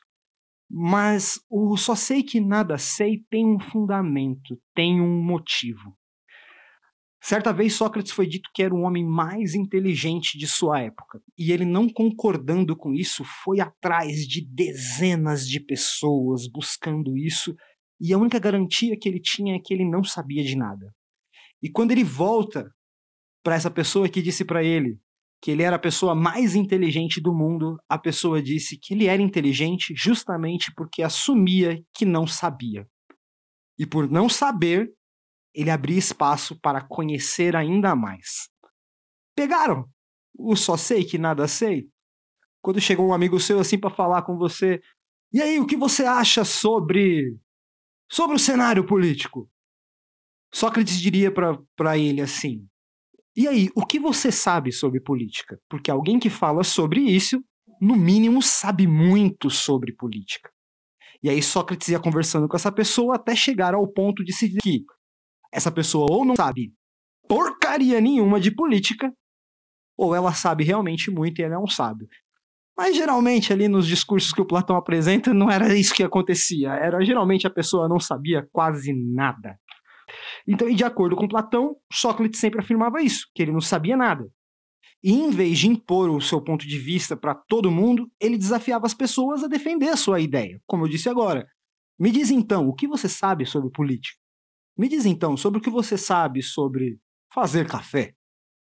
Mas 0.71 1.41
o 1.51 1.77
só 1.77 1.97
sei 1.97 2.23
que 2.23 2.41
nada 2.41 2.79
sei 2.79 3.25
tem 3.29 3.45
um 3.45 3.59
fundamento, 3.59 4.57
tem 4.73 5.01
um 5.01 5.23
motivo. 5.23 5.97
Certa 7.23 7.53
vez 7.53 7.75
Sócrates 7.75 8.13
foi 8.13 8.27
dito 8.27 8.49
que 8.55 8.63
era 8.63 8.75
o 8.75 8.81
homem 8.81 9.05
mais 9.05 9.55
inteligente 9.55 10.39
de 10.39 10.47
sua 10.47 10.81
época, 10.81 11.21
e 11.37 11.53
ele, 11.53 11.67
não 11.67 11.89
concordando 11.89 12.75
com 12.75 12.95
isso, 12.95 13.23
foi 13.45 13.61
atrás 13.61 14.27
de 14.27 14.47
dezenas 14.47 15.47
de 15.47 15.61
pessoas 15.61 16.49
buscando 16.51 17.19
isso, 17.19 17.55
e 18.01 18.15
a 18.15 18.19
única 18.19 18.39
garantia 18.39 18.97
que 18.99 19.07
ele 19.07 19.21
tinha 19.21 19.57
é 19.57 19.59
que 19.59 19.75
ele 19.75 19.85
não 19.85 20.03
sabia 20.03 20.43
de 20.43 20.57
nada. 20.57 20.95
E 21.63 21.71
quando 21.71 21.91
ele 21.91 22.03
volta 22.03 22.73
para 23.43 23.55
essa 23.55 23.71
pessoa 23.71 24.09
que 24.09 24.23
disse 24.23 24.45
para 24.45 24.65
ele 24.65 24.99
que 25.43 25.51
ele 25.51 25.63
era 25.63 25.77
a 25.77 25.81
pessoa 25.81 26.15
mais 26.15 26.55
inteligente 26.55 27.19
do 27.19 27.35
mundo, 27.35 27.79
a 27.89 27.99
pessoa 27.99 28.43
disse 28.43 28.79
que 28.79 28.93
ele 28.93 29.07
era 29.07 29.23
inteligente 29.23 29.95
justamente 29.97 30.71
porque 30.77 31.03
assumia 31.03 31.83
que 31.95 32.05
não 32.05 32.27
sabia. 32.27 32.87
E 33.79 33.87
por 33.87 34.11
não 34.11 34.29
saber, 34.29 34.93
ele 35.55 35.71
abria 35.71 35.99
espaço 35.99 36.59
para 36.61 36.81
conhecer 36.81 37.57
ainda 37.57 37.95
mais. 37.95 38.49
Pegaram 39.35 39.89
o 40.37 40.57
só 40.57 40.77
sei 40.77 41.05
que 41.05 41.19
nada 41.19 41.47
sei? 41.49 41.89
Quando 42.63 42.81
chegou 42.81 43.09
um 43.09 43.13
amigo 43.13 43.41
seu 43.41 43.59
assim 43.59 43.79
para 43.79 43.91
falar 43.91 44.23
com 44.23 44.37
você, 44.37 44.81
e 45.33 45.41
aí, 45.41 45.61
o 45.61 45.67
que 45.67 45.77
você 45.77 46.05
acha 46.05 46.45
sobre 46.45 47.37
sobre 48.11 48.35
o 48.35 48.39
cenário 48.39 48.85
político? 48.85 49.49
Sócrates 50.53 50.99
diria 50.99 51.33
para 51.33 51.97
ele 51.97 52.21
assim: 52.21 52.67
E 53.37 53.47
aí, 53.47 53.69
o 53.77 53.87
que 53.87 54.01
você 54.01 54.33
sabe 54.33 54.73
sobre 54.73 55.01
política? 55.01 55.61
Porque 55.69 55.89
alguém 55.89 56.19
que 56.19 56.29
fala 56.29 56.65
sobre 56.65 57.01
isso, 57.01 57.41
no 57.81 57.95
mínimo, 57.95 58.43
sabe 58.43 58.89
muito 58.89 59.49
sobre 59.49 59.95
política. 59.95 60.51
E 61.23 61.31
aí 61.31 61.41
Sócrates 61.41 61.89
ia 61.89 62.01
conversando 62.01 62.49
com 62.49 62.57
essa 62.57 62.73
pessoa 62.73 63.15
até 63.15 63.37
chegar 63.37 63.75
ao 63.75 63.87
ponto 63.87 64.25
de 64.25 64.33
se 64.33 64.49
dizer 64.49 64.61
que 64.63 64.85
essa 65.53 65.71
pessoa 65.71 66.07
ou 66.11 66.25
não 66.25 66.37
sabe 66.37 66.73
porcaria 67.31 68.01
nenhuma 68.01 68.41
de 68.41 68.51
política, 68.51 69.13
ou 69.97 70.17
ela 70.17 70.33
sabe 70.33 70.65
realmente 70.65 71.13
muito 71.13 71.39
e 71.39 71.45
ela 71.45 71.55
é 71.55 71.59
um 71.59 71.69
sábio. 71.69 72.09
Mas 72.77 72.97
geralmente 72.97 73.53
ali 73.53 73.69
nos 73.69 73.87
discursos 73.87 74.33
que 74.33 74.41
o 74.41 74.47
Platão 74.47 74.75
apresenta 74.75 75.33
não 75.33 75.49
era 75.49 75.73
isso 75.77 75.95
que 75.95 76.03
acontecia. 76.03 76.71
Era 76.71 77.05
geralmente 77.05 77.47
a 77.47 77.51
pessoa 77.51 77.89
não 77.89 78.01
sabia 78.01 78.49
quase 78.51 78.93
nada. 78.93 79.57
Então, 80.45 80.69
e 80.69 80.75
de 80.75 80.83
acordo 80.83 81.15
com 81.15 81.29
Platão, 81.29 81.77
Sócrates 81.93 82.41
sempre 82.41 82.59
afirmava 82.59 83.01
isso, 83.01 83.29
que 83.33 83.43
ele 83.43 83.53
não 83.53 83.61
sabia 83.61 83.97
nada. 83.97 84.27
E 85.01 85.13
em 85.13 85.31
vez 85.31 85.61
de 85.61 85.69
impor 85.69 86.11
o 86.11 86.21
seu 86.21 86.43
ponto 86.43 86.67
de 86.67 86.79
vista 86.79 87.17
para 87.17 87.35
todo 87.35 87.71
mundo, 87.71 88.11
ele 88.19 88.37
desafiava 88.37 88.87
as 88.87 88.95
pessoas 88.95 89.45
a 89.45 89.47
defender 89.47 89.91
a 89.91 89.97
sua 89.97 90.19
ideia, 90.19 90.61
como 90.67 90.85
eu 90.85 90.89
disse 90.89 91.09
agora. 91.09 91.47
Me 91.97 92.11
diz 92.11 92.31
então, 92.31 92.67
o 92.67 92.75
que 92.75 92.89
você 92.89 93.09
sabe 93.09 93.47
sobre 93.47 93.71
política? 93.71 94.19
Me 94.81 94.89
diz 94.89 95.05
então 95.05 95.37
sobre 95.37 95.59
o 95.59 95.63
que 95.63 95.69
você 95.69 95.99
sabe 95.99 96.43
sobre 96.43 96.99
fazer 97.31 97.69
café. 97.69 98.15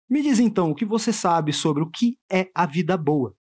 Me 0.08 0.22
diz 0.22 0.38
então 0.38 0.70
o 0.70 0.74
que 0.74 0.86
você 0.86 1.12
sabe 1.12 1.52
sobre 1.52 1.82
o 1.82 1.90
que 1.90 2.18
é 2.32 2.50
a 2.54 2.64
vida 2.64 2.96
boa. 2.96 3.36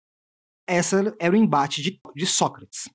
Essa 0.65 1.13
era 1.19 1.35
o 1.35 1.37
embate 1.37 1.83
de, 1.83 2.01
de 2.15 2.25
Sócrates. 2.25 2.89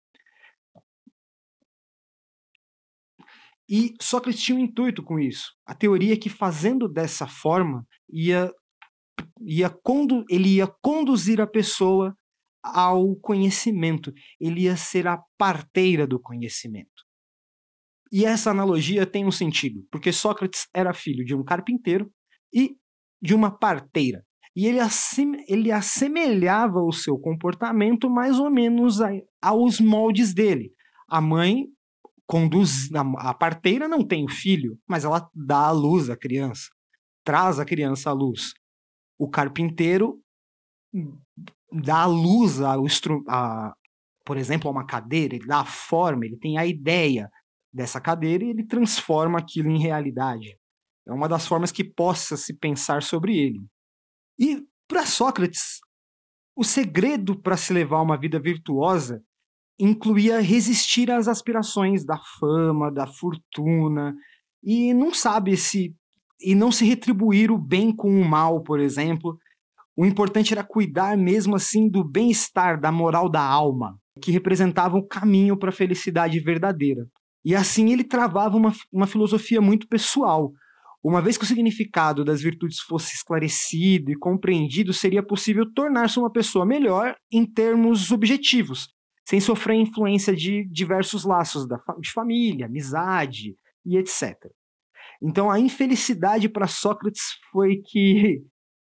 E 3.68 3.94
Sócrates 4.02 4.42
tinha 4.42 4.58
um 4.58 4.62
intuito 4.62 5.04
com 5.04 5.20
isso. 5.20 5.54
A 5.66 5.76
teoria 5.76 6.14
é 6.14 6.18
que 6.18 6.30
fazendo 6.30 6.88
dessa 6.88 7.28
forma 7.28 7.86
ia, 8.10 8.50
ia 9.42 9.70
condu, 9.70 10.24
ele 10.30 10.48
ia 10.48 10.68
conduzir 10.82 11.42
a 11.42 11.46
pessoa 11.46 12.18
ao 12.64 13.18
conhecimento, 13.18 14.14
ele 14.40 14.62
ia 14.62 14.78
ser 14.78 15.08
a 15.08 15.22
parteira 15.38 16.08
do 16.08 16.22
conhecimento. 16.22 17.07
E 18.12 18.26
essa 18.26 18.52
analogia 18.52 19.06
tem 19.06 19.26
um 19.26 19.32
sentido, 19.32 19.86
porque 19.92 20.12
Sócrates 20.12 20.68
era 20.74 20.94
filho 20.94 21.26
de 21.26 21.36
um 21.36 21.44
carpinteiro 21.44 22.10
e 22.54 22.76
de 23.22 23.34
uma 23.34 23.52
parteira. 23.52 24.24
E 24.56 24.66
ele, 24.66 24.80
assim, 24.80 25.34
ele 25.48 25.72
assemelhava 25.72 26.80
o 26.80 26.92
seu 26.92 27.18
comportamento 27.18 28.10
mais 28.10 28.40
ou 28.40 28.50
menos 28.50 29.02
a, 29.02 29.12
aos 29.42 29.80
moldes 29.80 30.34
dele. 30.34 30.72
A 31.08 31.22
mãe 31.22 31.68
conduz, 32.26 32.90
a, 32.94 33.30
a 33.30 33.34
parteira 33.34 33.88
não 33.88 34.06
tem 34.06 34.26
o 34.26 34.30
filho, 34.30 34.78
mas 34.88 35.06
ela 35.06 35.30
dá 35.34 35.68
a 35.68 35.72
luz 35.72 36.10
à 36.10 36.18
criança, 36.18 36.70
traz 37.24 37.60
a 37.60 37.66
criança 37.66 38.10
à 38.10 38.14
luz. 38.14 38.54
O 39.20 39.30
carpinteiro 39.30 40.20
dá 41.72 42.02
a 42.02 42.06
luz 42.06 42.60
ao 42.62 42.86
a, 43.28 43.74
por 44.26 44.38
exemplo, 44.38 44.68
a 44.68 44.72
uma 44.72 44.86
cadeira, 44.86 45.36
ele 45.36 45.46
dá 45.46 45.60
a 45.60 45.66
forma, 45.66 46.26
ele 46.26 46.38
tem 46.38 46.58
a 46.58 46.66
ideia 46.66 47.30
dessa 47.78 48.02
cadeira 48.02 48.44
e 48.44 48.50
ele 48.50 48.66
transforma 48.66 49.38
aquilo 49.38 49.70
em 49.70 49.80
realidade. 49.80 50.58
É 51.08 51.14
uma 51.14 51.30
das 51.30 51.48
formas 51.48 51.72
que 51.72 51.84
possa 51.84 52.36
se 52.36 52.54
pensar 52.58 53.04
sobre 53.04 53.38
ele. 53.38 53.62
E 54.38 54.64
para 54.88 55.06
Sócrates, 55.06 55.80
o 56.56 56.64
segredo 56.64 57.40
para 57.40 57.56
se 57.56 57.72
levar 57.72 58.02
uma 58.02 58.18
vida 58.18 58.40
virtuosa 58.40 59.22
incluía 59.80 60.42
resistir 60.42 61.12
às 61.12 61.28
aspirações 61.28 62.04
da 62.04 62.20
fama, 62.40 62.92
da 62.92 63.06
fortuna, 63.06 64.16
e 64.64 64.94
não 64.94 65.14
sabe 65.14 65.56
se 65.56 65.96
e 66.40 66.54
não 66.54 66.72
se 66.72 66.86
retribuir 66.86 67.52
o 67.52 67.58
bem 67.58 67.96
com 67.96 68.10
o 68.10 68.26
mal, 68.26 68.62
por 68.62 68.80
exemplo. 68.80 69.38
O 69.96 70.06
importante 70.06 70.54
era 70.54 70.64
cuidar 70.64 71.18
mesmo 71.18 71.56
assim 71.56 71.90
do 71.90 72.04
bem-estar, 72.04 72.80
da 72.80 72.92
moral 72.92 73.28
da 73.30 73.42
alma, 73.42 73.98
que 74.22 74.32
representava 74.32 74.98
o 74.98 75.08
caminho 75.08 75.58
para 75.58 75.70
a 75.70 75.74
felicidade 75.74 76.40
verdadeira. 76.40 77.08
E 77.48 77.56
assim 77.56 77.94
ele 77.94 78.04
travava 78.04 78.58
uma, 78.58 78.74
uma 78.92 79.08
filosofia 79.08 79.62
muito 79.62 79.88
pessoal, 79.88 80.52
uma 81.02 81.22
vez 81.22 81.38
que 81.38 81.46
o 81.46 81.48
significado 81.48 82.26
das 82.26 82.42
virtudes 82.42 82.78
fosse 82.82 83.16
esclarecido 83.16 84.12
e 84.12 84.18
compreendido, 84.18 84.92
seria 84.92 85.24
possível 85.24 85.64
tornar-se 85.74 86.20
uma 86.20 86.30
pessoa 86.30 86.66
melhor 86.66 87.16
em 87.32 87.46
termos 87.46 88.12
objetivos, 88.12 88.90
sem 89.26 89.40
sofrer 89.40 89.76
influência 89.76 90.36
de 90.36 90.68
diversos 90.70 91.24
laços 91.24 91.66
de 92.02 92.12
família, 92.12 92.66
amizade 92.66 93.56
e 93.86 93.96
etc. 93.96 94.36
Então 95.24 95.50
a 95.50 95.58
infelicidade 95.58 96.50
para 96.50 96.68
Sócrates 96.68 97.38
foi 97.50 97.78
que 97.78 98.44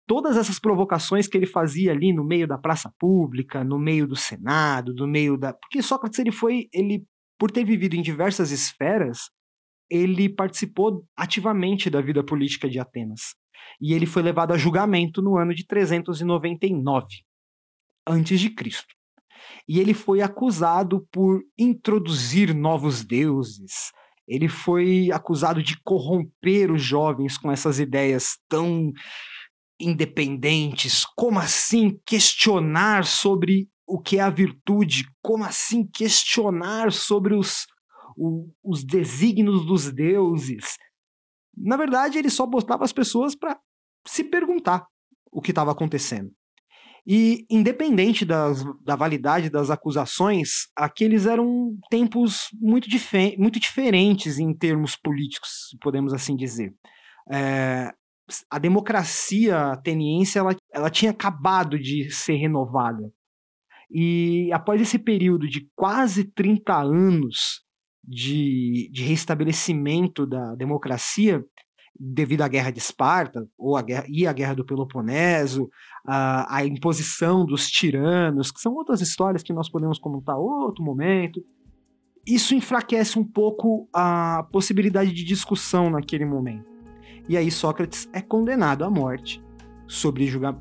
todas 0.08 0.36
essas 0.36 0.58
provocações 0.58 1.28
que 1.28 1.36
ele 1.36 1.46
fazia 1.46 1.92
ali 1.92 2.12
no 2.12 2.24
meio 2.24 2.48
da 2.48 2.58
praça 2.58 2.92
pública, 2.98 3.62
no 3.62 3.78
meio 3.78 4.08
do 4.08 4.16
Senado, 4.16 4.92
no 4.92 5.06
meio 5.06 5.38
da. 5.38 5.52
Porque 5.52 5.80
Sócrates 5.80 6.18
ele 6.18 6.32
foi. 6.32 6.68
ele 6.72 7.04
Por 7.40 7.50
ter 7.50 7.64
vivido 7.64 7.96
em 7.96 8.02
diversas 8.02 8.50
esferas, 8.50 9.30
ele 9.90 10.28
participou 10.28 11.06
ativamente 11.16 11.88
da 11.88 12.02
vida 12.02 12.22
política 12.22 12.68
de 12.68 12.78
Atenas. 12.78 13.34
E 13.80 13.94
ele 13.94 14.04
foi 14.04 14.22
levado 14.22 14.52
a 14.52 14.58
julgamento 14.58 15.22
no 15.22 15.38
ano 15.38 15.54
de 15.54 15.66
399 15.66 17.06
antes 18.06 18.38
de 18.38 18.50
Cristo. 18.50 18.94
E 19.66 19.80
ele 19.80 19.94
foi 19.94 20.20
acusado 20.20 21.08
por 21.10 21.40
introduzir 21.58 22.54
novos 22.54 23.02
deuses. 23.02 23.90
Ele 24.28 24.46
foi 24.46 25.10
acusado 25.10 25.62
de 25.62 25.80
corromper 25.82 26.70
os 26.70 26.82
jovens 26.82 27.38
com 27.38 27.50
essas 27.50 27.80
ideias 27.80 28.36
tão 28.50 28.92
independentes. 29.80 31.06
Como 31.16 31.38
assim 31.38 31.98
questionar 32.04 33.06
sobre 33.06 33.66
o 33.90 34.00
que 34.00 34.18
é 34.18 34.20
a 34.20 34.30
virtude? 34.30 35.04
Como 35.22 35.44
assim 35.44 35.86
questionar 35.86 36.92
sobre 36.92 37.34
os 37.34 37.66
o, 38.16 38.48
os 38.62 38.84
desígnios 38.84 39.64
dos 39.64 39.90
deuses. 39.90 40.76
Na 41.56 41.76
verdade, 41.76 42.18
ele 42.18 42.30
só 42.30 42.46
botava 42.46 42.84
as 42.84 42.92
pessoas 42.92 43.34
para 43.34 43.58
se 44.06 44.24
perguntar 44.24 44.86
o 45.32 45.40
que 45.40 45.50
estava 45.50 45.72
acontecendo. 45.72 46.30
E, 47.06 47.46
independente 47.50 48.26
das, 48.26 48.62
da 48.84 48.94
validade 48.94 49.48
das 49.48 49.70
acusações, 49.70 50.68
aqueles 50.76 51.26
eram 51.26 51.74
tempos 51.90 52.48
muito, 52.60 52.88
dif 52.88 53.36
muito 53.38 53.58
diferentes 53.58 54.38
em 54.38 54.54
termos 54.54 54.96
políticos, 54.96 55.76
podemos 55.80 56.12
assim 56.12 56.36
dizer. 56.36 56.74
É, 57.32 57.90
a 58.50 58.58
democracia 58.58 59.72
ateniense 59.72 60.38
ela, 60.38 60.54
ela 60.72 60.90
tinha 60.90 61.10
acabado 61.10 61.78
de 61.78 62.10
ser 62.10 62.34
renovada. 62.34 63.10
E 63.90 64.52
após 64.52 64.80
esse 64.80 64.98
período 64.98 65.48
de 65.48 65.68
quase 65.74 66.24
30 66.24 66.80
anos 66.80 67.62
de, 68.04 68.88
de 68.92 69.02
restabelecimento 69.02 70.26
da 70.26 70.54
democracia 70.54 71.44
devido 71.98 72.42
à 72.42 72.48
guerra 72.48 72.70
de 72.70 72.78
Esparta 72.78 73.46
ou 73.58 73.76
a 73.76 73.82
guerra, 73.82 74.06
e 74.08 74.26
a 74.26 74.32
guerra 74.32 74.54
do 74.54 74.64
Peloponeso, 74.64 75.68
a, 76.06 76.56
a 76.56 76.64
imposição 76.64 77.44
dos 77.44 77.68
tiranos, 77.68 78.50
que 78.50 78.60
são 78.60 78.72
outras 78.74 79.00
histórias 79.00 79.42
que 79.42 79.52
nós 79.52 79.68
podemos 79.68 79.98
comentar 79.98 80.38
outro 80.38 80.82
momento. 80.82 81.44
Isso 82.26 82.54
enfraquece 82.54 83.18
um 83.18 83.24
pouco 83.24 83.88
a 83.92 84.46
possibilidade 84.52 85.12
de 85.12 85.24
discussão 85.24 85.90
naquele 85.90 86.24
momento. 86.24 86.70
E 87.28 87.36
aí 87.36 87.50
Sócrates 87.50 88.08
é 88.12 88.22
condenado 88.22 88.82
à 88.82 88.90
morte 88.90 89.42
sobre 89.86 90.26
julgar 90.26 90.58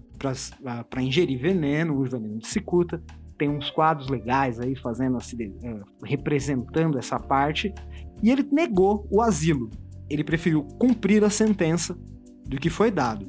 para 0.90 1.02
ingerir 1.02 1.40
veneno, 1.40 1.98
o 1.98 2.04
veneno 2.04 2.40
de 2.40 2.48
cicuta, 2.48 3.02
tem 3.40 3.50
uns 3.50 3.72
quadros 3.72 4.10
legais 4.10 4.60
aí 4.60 4.76
fazendo 4.76 5.18
assim, 5.18 5.56
representando 6.04 7.00
essa 7.00 7.18
parte, 7.18 7.74
e 8.22 8.30
ele 8.30 8.48
negou 8.52 9.08
o 9.10 9.22
asilo. 9.22 9.72
Ele 10.10 10.24
preferiu 10.24 10.64
cumprir 10.78 11.24
a 11.24 11.30
sentença 11.30 11.98
do 12.46 12.58
que 12.58 12.70
foi 12.70 12.92
dado. 12.92 13.26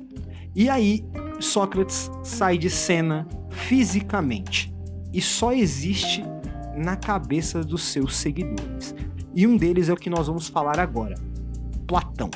E 0.54 0.68
aí 0.68 1.04
Sócrates 1.38 2.10
sai 2.24 2.58
de 2.58 2.68
cena 2.68 3.26
fisicamente 3.50 4.74
e 5.12 5.20
só 5.20 5.52
existe 5.52 6.24
na 6.76 6.96
cabeça 6.96 7.62
dos 7.62 7.84
seus 7.84 8.16
seguidores. 8.16 8.94
E 9.34 9.46
um 9.46 9.56
deles 9.56 9.88
é 9.88 9.92
o 9.92 9.96
que 9.96 10.10
nós 10.10 10.26
vamos 10.26 10.48
falar 10.48 10.78
agora: 10.80 11.14
Platão. 11.86 12.30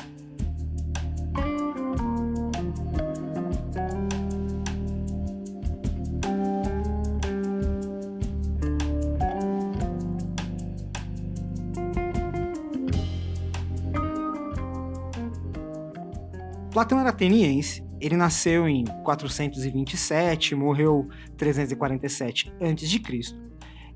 Platão 16.75 16.99
era 16.99 17.11
ateniense, 17.11 17.81
ele 18.01 18.17
nasceu 18.17 18.67
em 18.67 18.83
427, 19.05 20.55
morreu 20.55 21.07
347 21.37 22.51
a.C. 22.59 23.33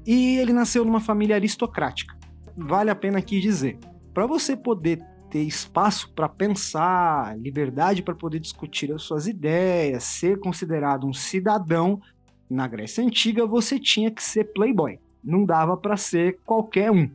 E 0.07 0.37
ele 0.37 0.53
nasceu 0.53 0.85
numa 0.85 1.01
família 1.01 1.35
aristocrática. 1.35 2.17
Vale 2.55 2.89
a 2.89 2.95
pena 2.95 3.19
aqui 3.19 3.41
dizer, 3.41 3.77
para 4.13 4.25
você 4.25 4.55
poder 4.55 5.05
ter 5.29 5.41
espaço 5.41 6.13
para 6.13 6.29
pensar, 6.29 7.37
liberdade 7.37 8.01
para 8.01 8.15
poder 8.15 8.39
discutir 8.39 8.93
as 8.93 9.03
suas 9.03 9.27
ideias, 9.27 10.05
ser 10.05 10.39
considerado 10.39 11.05
um 11.05 11.11
cidadão, 11.11 11.99
na 12.49 12.65
Grécia 12.65 13.03
Antiga 13.03 13.45
você 13.45 13.77
tinha 13.77 14.09
que 14.09 14.23
ser 14.23 14.53
playboy. 14.53 15.01
Não 15.21 15.43
dava 15.43 15.75
para 15.75 15.97
ser 15.97 16.39
qualquer 16.45 16.89
um. 16.89 17.11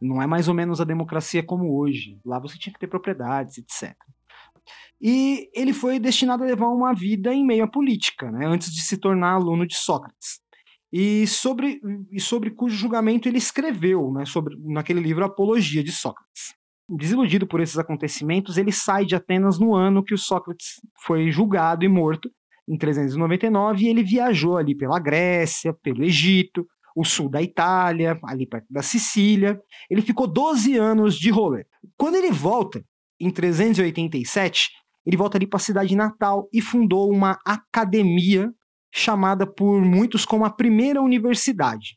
Não 0.00 0.22
é 0.22 0.26
mais 0.26 0.48
ou 0.48 0.54
menos 0.54 0.80
a 0.80 0.84
democracia 0.84 1.42
como 1.42 1.78
hoje. 1.78 2.18
Lá 2.24 2.38
você 2.38 2.56
tinha 2.56 2.72
que 2.72 2.80
ter 2.80 2.86
propriedades, 2.86 3.58
etc 3.58 3.94
e 5.00 5.50
ele 5.54 5.72
foi 5.72 5.98
destinado 5.98 6.42
a 6.42 6.46
levar 6.46 6.68
uma 6.68 6.94
vida 6.94 7.32
em 7.32 7.44
meio 7.44 7.64
à 7.64 7.68
política, 7.68 8.30
né, 8.30 8.46
antes 8.46 8.72
de 8.72 8.80
se 8.82 8.96
tornar 8.96 9.34
aluno 9.34 9.66
de 9.66 9.74
Sócrates. 9.74 10.40
E 10.92 11.26
sobre, 11.26 11.80
e 12.10 12.20
sobre 12.20 12.50
cujo 12.50 12.76
julgamento 12.76 13.28
ele 13.28 13.38
escreveu, 13.38 14.12
né, 14.12 14.24
sobre, 14.24 14.56
naquele 14.60 15.00
livro 15.00 15.24
Apologia 15.24 15.82
de 15.82 15.92
Sócrates. 15.92 16.54
Desiludido 16.88 17.46
por 17.46 17.60
esses 17.60 17.78
acontecimentos, 17.78 18.56
ele 18.56 18.70
sai 18.70 19.04
de 19.04 19.16
Atenas 19.16 19.58
no 19.58 19.74
ano 19.74 20.04
que 20.04 20.14
o 20.14 20.18
Sócrates 20.18 20.80
foi 21.04 21.30
julgado 21.30 21.84
e 21.84 21.88
morto, 21.88 22.30
em 22.68 22.78
399, 22.78 23.84
e 23.84 23.88
ele 23.88 24.02
viajou 24.02 24.56
ali 24.56 24.74
pela 24.74 24.98
Grécia, 24.98 25.74
pelo 25.82 26.02
Egito, 26.02 26.66
o 26.96 27.04
sul 27.04 27.28
da 27.28 27.42
Itália, 27.42 28.18
ali 28.24 28.46
perto 28.46 28.66
da 28.70 28.82
Sicília. 28.82 29.60
Ele 29.90 30.00
ficou 30.00 30.26
12 30.26 30.76
anos 30.76 31.16
de 31.16 31.30
rolê. 31.30 31.66
Quando 31.96 32.14
ele 32.14 32.30
volta, 32.30 32.84
em 33.26 33.30
387, 33.30 34.70
ele 35.06 35.16
volta 35.16 35.38
ali 35.38 35.46
para 35.46 35.58
a 35.58 35.60
cidade 35.60 35.94
natal 35.94 36.48
e 36.52 36.60
fundou 36.60 37.10
uma 37.10 37.38
academia 37.44 38.50
chamada 38.92 39.46
por 39.46 39.82
muitos 39.82 40.24
como 40.24 40.44
a 40.44 40.50
primeira 40.50 41.02
universidade. 41.02 41.96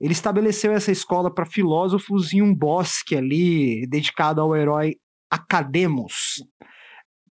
Ele 0.00 0.12
estabeleceu 0.12 0.72
essa 0.72 0.92
escola 0.92 1.32
para 1.32 1.46
filósofos 1.46 2.32
em 2.32 2.42
um 2.42 2.54
bosque 2.54 3.16
ali 3.16 3.86
dedicado 3.86 4.40
ao 4.40 4.54
herói 4.54 4.96
Academos. 5.30 6.42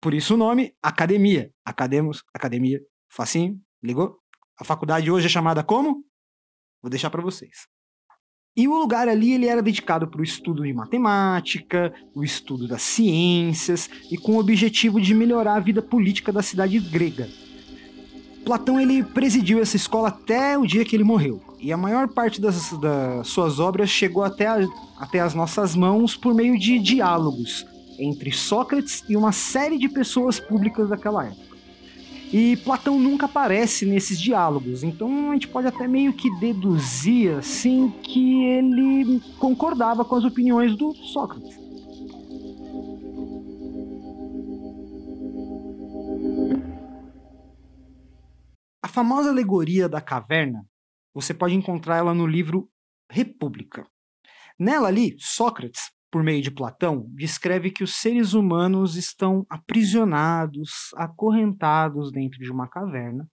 Por 0.01 0.15
isso 0.15 0.35
o 0.35 0.37
nome 0.37 0.75
Academia. 0.83 1.51
Academos, 1.65 2.23
Academia, 2.35 2.81
facinho, 3.09 3.59
ligou? 3.83 4.19
A 4.59 4.65
faculdade 4.65 5.11
hoje 5.11 5.27
é 5.27 5.31
chamada 5.31 5.63
como? 5.63 6.05
Vou 6.83 6.91
deixar 6.91 7.11
para 7.11 7.23
vocês. 7.23 7.67
E 8.57 8.69
o 8.69 8.79
lugar 8.79 9.09
ali 9.09 9.33
ele 9.33 9.47
era 9.47 9.61
dedicado 9.61 10.07
para 10.07 10.21
o 10.21 10.25
estudo 10.25 10.63
de 10.63 10.73
matemática, 10.73 11.93
o 12.15 12.23
estudo 12.23 12.69
das 12.69 12.83
ciências 12.83 13.91
e 14.13 14.17
com 14.17 14.33
o 14.33 14.39
objetivo 14.39 15.01
de 15.01 15.13
melhorar 15.13 15.57
a 15.57 15.61
vida 15.61 15.83
política 15.83 16.33
da 16.33 16.41
cidade 16.41 16.79
grega. 16.79 17.29
Platão 18.45 18.81
ele 18.81 19.03
presidiu 19.03 19.61
essa 19.61 19.75
escola 19.75 20.09
até 20.09 20.57
o 20.57 20.67
dia 20.67 20.85
que 20.85 20.95
ele 20.95 21.03
morreu. 21.03 21.43
E 21.59 21.73
a 21.73 21.77
maior 21.77 22.07
parte 22.07 22.41
das, 22.41 22.73
suas 23.25 23.59
obras 23.59 23.91
chegou 23.91 24.23
até, 24.23 24.47
a, 24.47 24.59
até 24.99 25.19
as 25.19 25.35
nossas 25.35 25.75
mãos 25.75 26.17
por 26.17 26.33
meio 26.33 26.57
de 26.57 26.79
diálogos 26.79 27.67
entre 27.99 28.31
Sócrates 28.31 29.03
e 29.09 29.17
uma 29.17 29.33
série 29.33 29.79
de 29.79 29.89
pessoas 29.89 30.39
públicas 30.39 30.89
daquela 30.89 31.27
época. 31.27 31.54
E 32.37 32.57
Platão 32.57 32.99
nunca 32.99 33.27
aparece 33.27 33.87
nesses 33.87 34.21
diálogos, 34.21 34.83
então 34.83 35.31
a 35.31 35.35
gente 35.35 35.47
pode 35.47 35.69
até 35.69 35.87
meio 35.87 36.13
que 36.13 36.29
deduzir 36.41 37.33
assim 37.39 37.93
que 38.03 38.43
ele 38.43 39.21
concordava 39.39 40.05
com 40.05 40.17
as 40.17 40.25
opiniões 40.25 40.77
do 40.77 40.93
Sócrates. 40.95 41.57
A 48.83 48.89
famosa 48.89 49.31
alegoria 49.31 49.89
da 49.89 50.01
caverna, 50.01 50.67
você 51.15 51.33
pode 51.33 51.55
encontrar 51.55 51.99
ela 51.99 52.13
no 52.13 52.27
livro 52.27 52.69
República. 53.09 53.87
Nela 54.59 54.89
ali, 54.89 55.15
Sócrates 55.21 55.94
por 56.15 56.23
meio 56.23 56.41
de 56.41 56.53
Platão, 56.53 57.09
descreve 57.09 57.73
que 57.73 57.83
os 57.83 57.97
seres 57.97 58.35
humanos 58.35 58.95
estão 58.95 59.45
aprisionados, 59.51 60.91
acorrentados 60.95 62.13
dentro 62.13 62.39
de 62.39 62.53
uma 62.53 62.69
caverna 62.69 63.29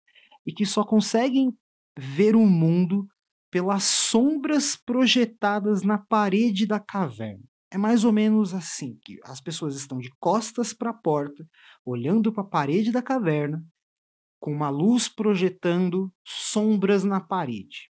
e 0.46 0.52
que 0.52 0.64
só 0.64 0.84
conseguem 0.84 1.52
ver 1.98 2.36
o 2.36 2.46
mundo 2.46 3.04
pelas 3.50 3.82
sombras 3.82 4.76
projetadas 4.76 5.82
na 5.82 5.98
parede 5.98 6.68
da 6.68 6.78
caverna. 6.78 7.42
É 7.68 7.76
mais 7.76 8.04
ou 8.04 8.12
menos 8.12 8.54
assim 8.54 8.96
que 9.04 9.18
as 9.24 9.40
pessoas 9.40 9.74
estão 9.74 9.98
de 9.98 10.12
costas 10.20 10.72
para 10.72 10.90
a 10.90 10.94
porta, 10.94 11.44
olhando 11.84 12.32
para 12.32 12.44
a 12.44 12.48
parede 12.48 12.92
da 12.92 13.02
caverna, 13.02 13.60
com 14.38 14.52
uma 14.52 14.70
luz 14.70 15.08
projetando 15.08 16.12
sombras 16.24 17.02
na 17.02 17.20
parede. 17.20 17.90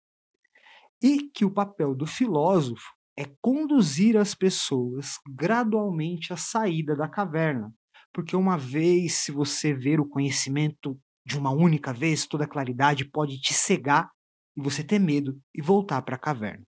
E 1.02 1.30
que 1.30 1.42
o 1.42 1.50
papel 1.50 1.94
do 1.94 2.06
filósofo 2.06 2.92
é 3.16 3.24
conduzir 3.40 4.16
as 4.16 4.34
pessoas 4.34 5.18
gradualmente 5.28 6.32
à 6.32 6.36
saída 6.36 6.96
da 6.96 7.08
caverna. 7.08 7.72
Porque 8.12 8.36
uma 8.36 8.56
vez, 8.56 9.14
se 9.14 9.32
você 9.32 9.72
ver 9.74 10.00
o 10.00 10.08
conhecimento 10.08 10.98
de 11.26 11.38
uma 11.38 11.50
única 11.50 11.92
vez, 11.92 12.26
toda 12.26 12.44
a 12.44 12.48
claridade 12.48 13.04
pode 13.04 13.40
te 13.40 13.54
cegar 13.54 14.08
e 14.56 14.62
você 14.62 14.84
ter 14.84 14.98
medo 14.98 15.40
e 15.54 15.62
voltar 15.62 16.02
para 16.02 16.16
a 16.16 16.18
caverna. 16.18 16.64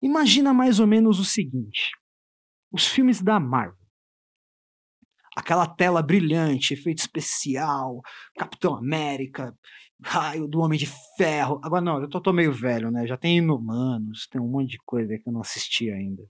Imagina 0.00 0.52
mais 0.52 0.80
ou 0.80 0.86
menos 0.86 1.18
o 1.18 1.24
seguinte: 1.24 1.90
os 2.70 2.86
filmes 2.86 3.20
da 3.20 3.38
Marvel. 3.38 3.76
Aquela 5.34 5.66
tela 5.66 6.02
brilhante, 6.02 6.74
efeito 6.74 6.98
especial, 6.98 8.02
Capitão 8.36 8.76
América, 8.76 9.56
raio 10.02 10.46
do 10.46 10.60
Homem 10.60 10.78
de 10.78 10.88
Ferro. 11.16 11.60
Agora 11.62 11.82
não, 11.82 12.00
eu 12.00 12.08
tô, 12.08 12.20
tô, 12.20 12.32
meio 12.32 12.52
velho, 12.52 12.90
né? 12.90 13.06
Já 13.06 13.16
tem 13.16 13.38
Inumanos, 13.38 14.26
tem 14.26 14.40
um 14.40 14.48
monte 14.48 14.72
de 14.72 14.78
coisa 14.84 15.16
que 15.18 15.28
eu 15.28 15.32
não 15.32 15.40
assisti 15.40 15.90
ainda. 15.90 16.22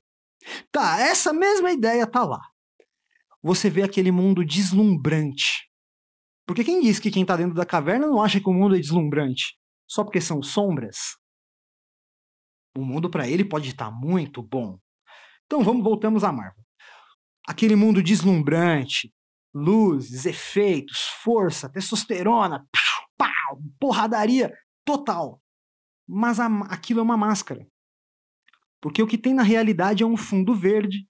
Tá, 0.70 1.00
essa 1.00 1.32
mesma 1.32 1.70
ideia 1.70 2.06
tá 2.06 2.24
lá. 2.24 2.40
Você 3.42 3.70
vê 3.70 3.82
aquele 3.82 4.10
mundo 4.10 4.44
deslumbrante. 4.44 5.68
Porque 6.46 6.64
quem 6.64 6.80
diz 6.80 6.98
que 6.98 7.10
quem 7.10 7.24
tá 7.24 7.36
dentro 7.36 7.54
da 7.54 7.66
caverna 7.66 8.06
não 8.06 8.22
acha 8.22 8.40
que 8.40 8.48
o 8.48 8.52
mundo 8.52 8.76
é 8.76 8.78
deslumbrante? 8.78 9.56
Só 9.88 10.04
porque 10.04 10.20
são 10.20 10.42
sombras? 10.42 11.16
O 12.76 12.84
mundo 12.84 13.10
para 13.10 13.28
ele 13.28 13.44
pode 13.44 13.70
estar 13.70 13.86
tá 13.86 13.90
muito 13.90 14.42
bom. 14.42 14.78
Então 15.46 15.62
vamos 15.62 15.84
voltamos 15.84 16.24
à 16.24 16.32
Marvel. 16.32 16.64
Aquele 17.46 17.76
mundo 17.76 18.02
deslumbrante, 18.02 19.12
luzes, 19.54 20.24
efeitos, 20.24 21.08
força, 21.22 21.68
testosterona, 21.68 22.66
porradaria 23.78 24.52
total. 24.84 25.40
Mas 26.08 26.40
a, 26.40 26.46
aquilo 26.64 27.00
é 27.00 27.02
uma 27.02 27.16
máscara. 27.16 27.66
Porque 28.80 29.02
o 29.02 29.06
que 29.06 29.18
tem 29.18 29.32
na 29.32 29.42
realidade 29.42 30.02
é 30.02 30.06
um 30.06 30.16
fundo 30.16 30.54
verde, 30.54 31.06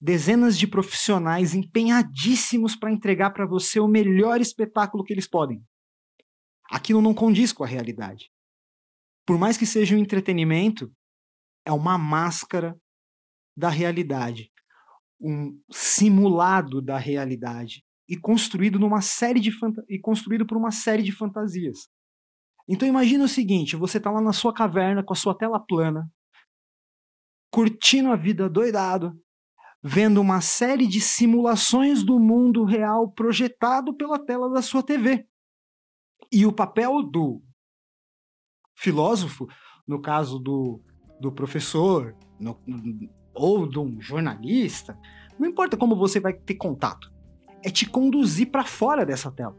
dezenas 0.00 0.58
de 0.58 0.66
profissionais 0.66 1.54
empenhadíssimos 1.54 2.76
para 2.76 2.92
entregar 2.92 3.30
para 3.30 3.46
você 3.46 3.80
o 3.80 3.88
melhor 3.88 4.40
espetáculo 4.40 5.04
que 5.04 5.12
eles 5.12 5.28
podem. 5.28 5.64
Aquilo 6.70 7.00
não 7.00 7.14
condiz 7.14 7.52
com 7.52 7.64
a 7.64 7.66
realidade. 7.66 8.30
Por 9.24 9.38
mais 9.38 9.56
que 9.56 9.64
seja 9.64 9.94
um 9.94 9.98
entretenimento, 9.98 10.92
é 11.64 11.72
uma 11.72 11.96
máscara 11.96 12.76
da 13.56 13.68
realidade, 13.68 14.50
um 15.20 15.58
simulado 15.70 16.82
da 16.82 16.98
realidade 16.98 17.84
e 18.12 18.16
construído 18.18 18.78
numa 18.78 19.00
série 19.00 19.40
de 19.40 19.50
e 19.88 19.98
construído 19.98 20.46
por 20.46 20.58
uma 20.58 20.70
série 20.70 21.02
de 21.02 21.10
fantasias. 21.10 21.88
Então 22.68 22.86
imagine 22.86 23.24
o 23.24 23.28
seguinte, 23.28 23.74
você 23.74 23.96
está 23.96 24.10
lá 24.10 24.20
na 24.20 24.34
sua 24.34 24.52
caverna 24.52 25.02
com 25.02 25.14
a 25.14 25.16
sua 25.16 25.34
tela 25.34 25.58
plana, 25.58 26.06
curtindo 27.50 28.10
a 28.10 28.16
vida 28.16 28.50
doidado, 28.50 29.18
vendo 29.82 30.20
uma 30.20 30.42
série 30.42 30.86
de 30.86 31.00
simulações 31.00 32.04
do 32.04 32.20
mundo 32.20 32.64
real 32.64 33.10
projetado 33.10 33.96
pela 33.96 34.22
tela 34.22 34.50
da 34.50 34.60
sua 34.60 34.82
TV. 34.82 35.26
E 36.30 36.44
o 36.44 36.52
papel 36.52 37.02
do 37.02 37.42
filósofo, 38.76 39.48
no 39.88 40.02
caso 40.02 40.38
do, 40.38 40.82
do 41.18 41.32
professor, 41.32 42.14
no, 42.38 42.60
ou 43.34 43.66
de 43.66 43.78
um 43.78 43.98
jornalista, 44.02 44.98
não 45.38 45.48
importa 45.48 45.78
como 45.78 45.96
você 45.96 46.20
vai 46.20 46.34
ter 46.34 46.56
contato 46.56 47.11
é 47.62 47.70
te 47.70 47.86
conduzir 47.86 48.48
para 48.48 48.64
fora 48.64 49.06
dessa 49.06 49.30
tela. 49.30 49.56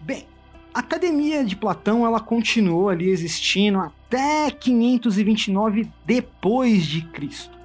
Bem, 0.00 0.26
a 0.72 0.80
Academia 0.80 1.44
de 1.44 1.56
Platão 1.56 2.06
ela 2.06 2.20
continuou 2.20 2.88
ali 2.88 3.10
existindo 3.10 3.78
até 3.78 4.50
529 4.50 5.90
depois 6.04 6.86
de 6.86 7.02
Cristo. 7.02 7.58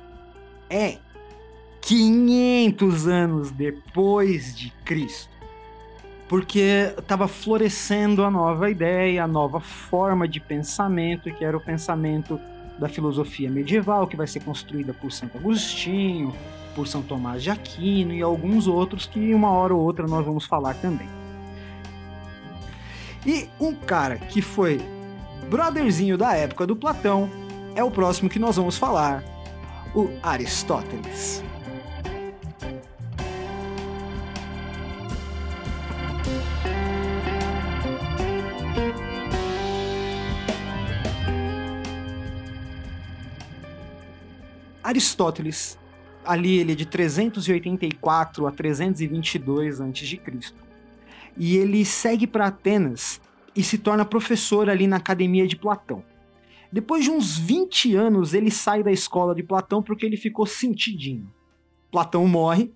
É 0.69 0.97
500 1.81 3.07
anos 3.07 3.51
depois 3.51 4.55
de 4.55 4.71
Cristo. 4.83 5.31
Porque 6.27 6.93
estava 6.97 7.27
florescendo 7.27 8.23
a 8.23 8.31
nova 8.31 8.71
ideia, 8.71 9.23
a 9.23 9.27
nova 9.27 9.59
forma 9.59 10.27
de 10.27 10.39
pensamento, 10.39 11.31
que 11.31 11.45
era 11.45 11.55
o 11.55 11.61
pensamento 11.61 12.39
da 12.79 12.89
filosofia 12.89 13.51
medieval, 13.51 14.07
que 14.07 14.15
vai 14.15 14.25
ser 14.25 14.39
construída 14.39 14.93
por 14.93 15.11
Santo 15.11 15.37
Agostinho, 15.37 16.33
por 16.75 16.87
São 16.87 17.01
Tomás 17.01 17.41
de 17.41 17.49
Aquino 17.49 18.13
e 18.13 18.21
alguns 18.21 18.67
outros 18.67 19.05
que 19.05 19.33
uma 19.33 19.51
hora 19.51 19.73
ou 19.73 19.81
outra 19.81 20.07
nós 20.07 20.25
vamos 20.25 20.45
falar 20.45 20.75
também. 20.75 21.07
E 23.25 23.49
um 23.59 23.73
cara 23.73 24.17
que 24.17 24.41
foi 24.41 24.81
brotherzinho 25.49 26.17
da 26.17 26.35
época 26.35 26.67
do 26.67 26.75
Platão 26.75 27.29
é 27.75 27.83
o 27.83 27.91
próximo 27.91 28.29
que 28.29 28.39
nós 28.39 28.57
vamos 28.57 28.77
falar, 28.77 29.23
o 29.95 30.09
Aristóteles. 30.21 31.43
Aristóteles 44.83 45.79
ali 46.25 46.59
ele 46.59 46.73
é 46.73 46.75
de 46.75 46.85
384 46.85 48.47
a 48.47 48.51
322 48.51 49.81
a.C. 49.81 50.21
E 51.37 51.57
ele 51.57 51.83
segue 51.83 52.27
para 52.27 52.47
Atenas 52.47 53.21
e 53.55 53.63
se 53.63 53.77
torna 53.77 54.05
professor 54.05 54.69
ali 54.69 54.87
na 54.87 54.97
academia 54.97 55.47
de 55.47 55.55
Platão. 55.55 56.03
Depois 56.71 57.03
de 57.03 57.11
uns 57.11 57.37
20 57.37 57.95
anos, 57.95 58.33
ele 58.33 58.49
sai 58.49 58.81
da 58.81 58.91
escola 58.91 59.35
de 59.35 59.43
Platão 59.43 59.81
porque 59.81 60.05
ele 60.05 60.17
ficou 60.17 60.45
sentidinho. 60.45 61.31
Platão 61.91 62.27
morre 62.27 62.73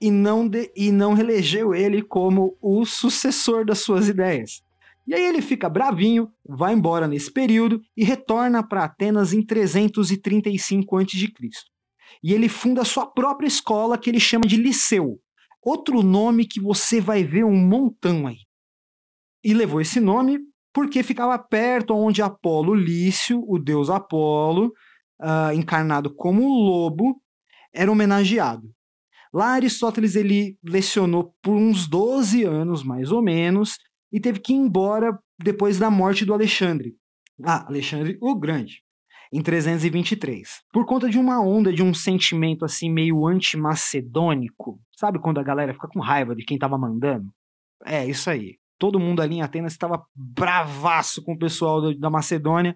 e 0.00 0.10
não, 0.10 0.46
de, 0.46 0.70
e 0.76 0.92
não 0.92 1.14
reelegeu 1.14 1.74
ele 1.74 2.02
como 2.02 2.56
o 2.60 2.84
sucessor 2.84 3.64
das 3.64 3.80
suas 3.80 4.08
ideias. 4.08 4.62
E 5.06 5.14
aí 5.14 5.22
ele 5.22 5.42
fica 5.42 5.68
bravinho, 5.68 6.30
vai 6.48 6.72
embora 6.72 7.06
nesse 7.06 7.30
período 7.30 7.80
e 7.96 8.04
retorna 8.04 8.62
para 8.62 8.84
Atenas 8.84 9.32
em 9.32 9.42
335 9.42 10.96
a.C 10.98 11.73
e 12.22 12.32
ele 12.32 12.48
funda 12.48 12.82
a 12.82 12.84
sua 12.84 13.06
própria 13.06 13.46
escola 13.46 13.98
que 13.98 14.10
ele 14.10 14.20
chama 14.20 14.46
de 14.46 14.56
Liceu. 14.56 15.18
Outro 15.62 16.02
nome 16.02 16.46
que 16.46 16.60
você 16.60 17.00
vai 17.00 17.24
ver 17.24 17.44
um 17.44 17.56
montão 17.56 18.26
aí. 18.26 18.38
E 19.42 19.54
levou 19.54 19.80
esse 19.80 20.00
nome 20.00 20.38
porque 20.72 21.02
ficava 21.02 21.38
perto 21.38 21.94
onde 21.94 22.20
Apolo 22.20 22.74
Lício, 22.74 23.42
o 23.46 23.58
deus 23.58 23.88
Apolo, 23.88 24.72
uh, 25.20 25.52
encarnado 25.54 26.12
como 26.14 26.48
lobo, 26.48 27.20
era 27.72 27.90
homenageado. 27.90 28.68
Lá 29.32 29.48
Aristóteles 29.48 30.14
ele 30.14 30.56
lecionou 30.62 31.34
por 31.42 31.54
uns 31.54 31.88
12 31.88 32.44
anos, 32.44 32.84
mais 32.84 33.10
ou 33.10 33.22
menos, 33.22 33.78
e 34.12 34.20
teve 34.20 34.38
que 34.40 34.52
ir 34.52 34.56
embora 34.56 35.18
depois 35.38 35.78
da 35.78 35.90
morte 35.90 36.24
do 36.24 36.32
Alexandre. 36.32 36.94
Ah, 37.42 37.66
Alexandre 37.66 38.16
o 38.20 38.34
Grande, 38.36 38.82
em 39.34 39.42
323. 39.42 40.62
Por 40.72 40.86
conta 40.86 41.10
de 41.10 41.18
uma 41.18 41.40
onda 41.40 41.72
de 41.72 41.82
um 41.82 41.92
sentimento 41.92 42.64
assim 42.64 42.88
meio 42.88 43.26
anti-macedônico. 43.26 44.80
Sabe 44.96 45.18
quando 45.18 45.40
a 45.40 45.42
galera 45.42 45.74
fica 45.74 45.88
com 45.88 45.98
raiva 45.98 46.36
de 46.36 46.44
quem 46.44 46.56
tava 46.56 46.78
mandando? 46.78 47.28
É, 47.84 48.06
isso 48.06 48.30
aí. 48.30 48.58
Todo 48.78 49.00
mundo 49.00 49.20
ali 49.20 49.36
em 49.36 49.42
Atenas 49.42 49.72
estava 49.72 50.04
bravaço 50.14 51.22
com 51.24 51.32
o 51.32 51.38
pessoal 51.38 51.92
da 51.98 52.08
Macedônia 52.08 52.74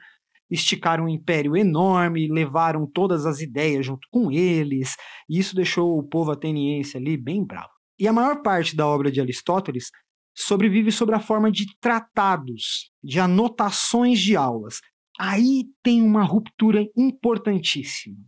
esticaram 0.50 1.04
um 1.04 1.08
império 1.08 1.56
enorme, 1.56 2.28
levaram 2.28 2.86
todas 2.86 3.26
as 3.26 3.40
ideias 3.40 3.84
junto 3.84 4.08
com 4.10 4.32
eles, 4.32 4.96
e 5.28 5.38
isso 5.38 5.54
deixou 5.54 5.98
o 5.98 6.02
povo 6.02 6.30
ateniense 6.30 6.96
ali 6.96 7.16
bem 7.16 7.44
bravo. 7.44 7.68
E 7.98 8.08
a 8.08 8.12
maior 8.12 8.42
parte 8.42 8.74
da 8.74 8.86
obra 8.86 9.10
de 9.10 9.20
Aristóteles 9.20 9.90
sobrevive 10.34 10.92
sob 10.92 11.12
a 11.12 11.20
forma 11.20 11.50
de 11.50 11.66
tratados, 11.80 12.90
de 13.02 13.18
anotações 13.18 14.20
de 14.20 14.36
aulas. 14.36 14.80
Aí 15.18 15.64
tem 15.82 16.02
uma 16.02 16.22
ruptura 16.22 16.86
importantíssima. 16.96 18.18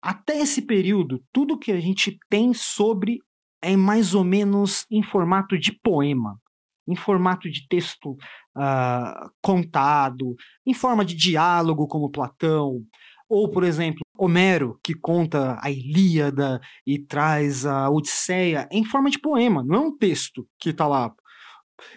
Até 0.00 0.38
esse 0.38 0.62
período, 0.62 1.22
tudo 1.32 1.58
que 1.58 1.72
a 1.72 1.80
gente 1.80 2.18
tem 2.28 2.52
sobre 2.54 3.18
é 3.60 3.76
mais 3.76 4.14
ou 4.14 4.24
menos 4.24 4.84
em 4.90 5.02
formato 5.02 5.58
de 5.58 5.72
poema 5.72 6.40
em 6.86 6.96
formato 6.96 7.50
de 7.50 7.66
texto 7.68 8.12
uh, 8.12 9.30
contado, 9.40 10.34
em 10.66 10.74
forma 10.74 11.04
de 11.04 11.14
diálogo, 11.14 11.86
como 11.86 12.10
Platão, 12.10 12.82
ou, 13.28 13.50
por 13.50 13.64
exemplo, 13.64 14.02
Homero, 14.18 14.78
que 14.84 14.94
conta 14.94 15.58
a 15.62 15.70
Ilíada 15.70 16.60
e 16.86 16.98
traz 16.98 17.64
a 17.64 17.88
Odisseia 17.88 18.68
em 18.70 18.84
forma 18.84 19.10
de 19.10 19.18
poema, 19.18 19.64
não 19.64 19.74
é 19.74 19.80
um 19.80 19.96
texto 19.96 20.46
que 20.58 20.70
está 20.70 20.86
lá. 20.86 21.12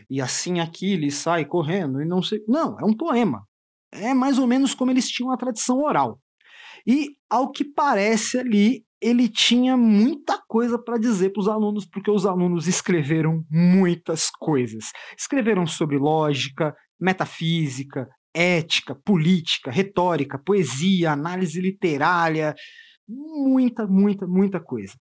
E 0.10 0.22
assim 0.22 0.60
Aquiles 0.60 1.16
sai 1.16 1.46
correndo 1.46 2.02
e 2.02 2.06
não 2.06 2.22
sei. 2.22 2.42
Não, 2.48 2.80
é 2.80 2.86
um 2.86 2.96
poema. 2.96 3.46
É 3.92 4.14
mais 4.14 4.38
ou 4.38 4.48
menos 4.48 4.74
como 4.74 4.92
eles 4.92 5.08
tinham 5.08 5.32
a 5.32 5.38
tradição 5.38 5.80
oral. 5.80 6.20
E, 6.86 7.16
ao 7.30 7.52
que 7.52 7.64
parece 7.64 8.38
ali, 8.38 8.86
ele 9.02 9.28
tinha 9.28 9.76
muita 9.76 10.42
coisa 10.48 10.78
para 10.82 10.98
dizer 10.98 11.32
para 11.32 11.42
os 11.42 11.48
alunos, 11.48 11.86
porque 11.86 12.12
os 12.12 12.26
alunos 12.26 12.68
escreveram 12.68 13.44
muitas 13.50 14.30
coisas. 14.30 14.92
Escreveram 15.18 15.66
sobre 15.66 15.98
lógica, 15.98 16.76
metafísica, 17.00 18.08
ética, 18.34 18.96
política, 18.96 19.72
retórica, 19.72 20.38
poesia, 20.38 21.12
análise 21.12 21.60
literária, 21.62 22.54
muita, 23.08 23.88
muita, 23.88 24.28
muita 24.28 24.60
coisa. 24.60 24.94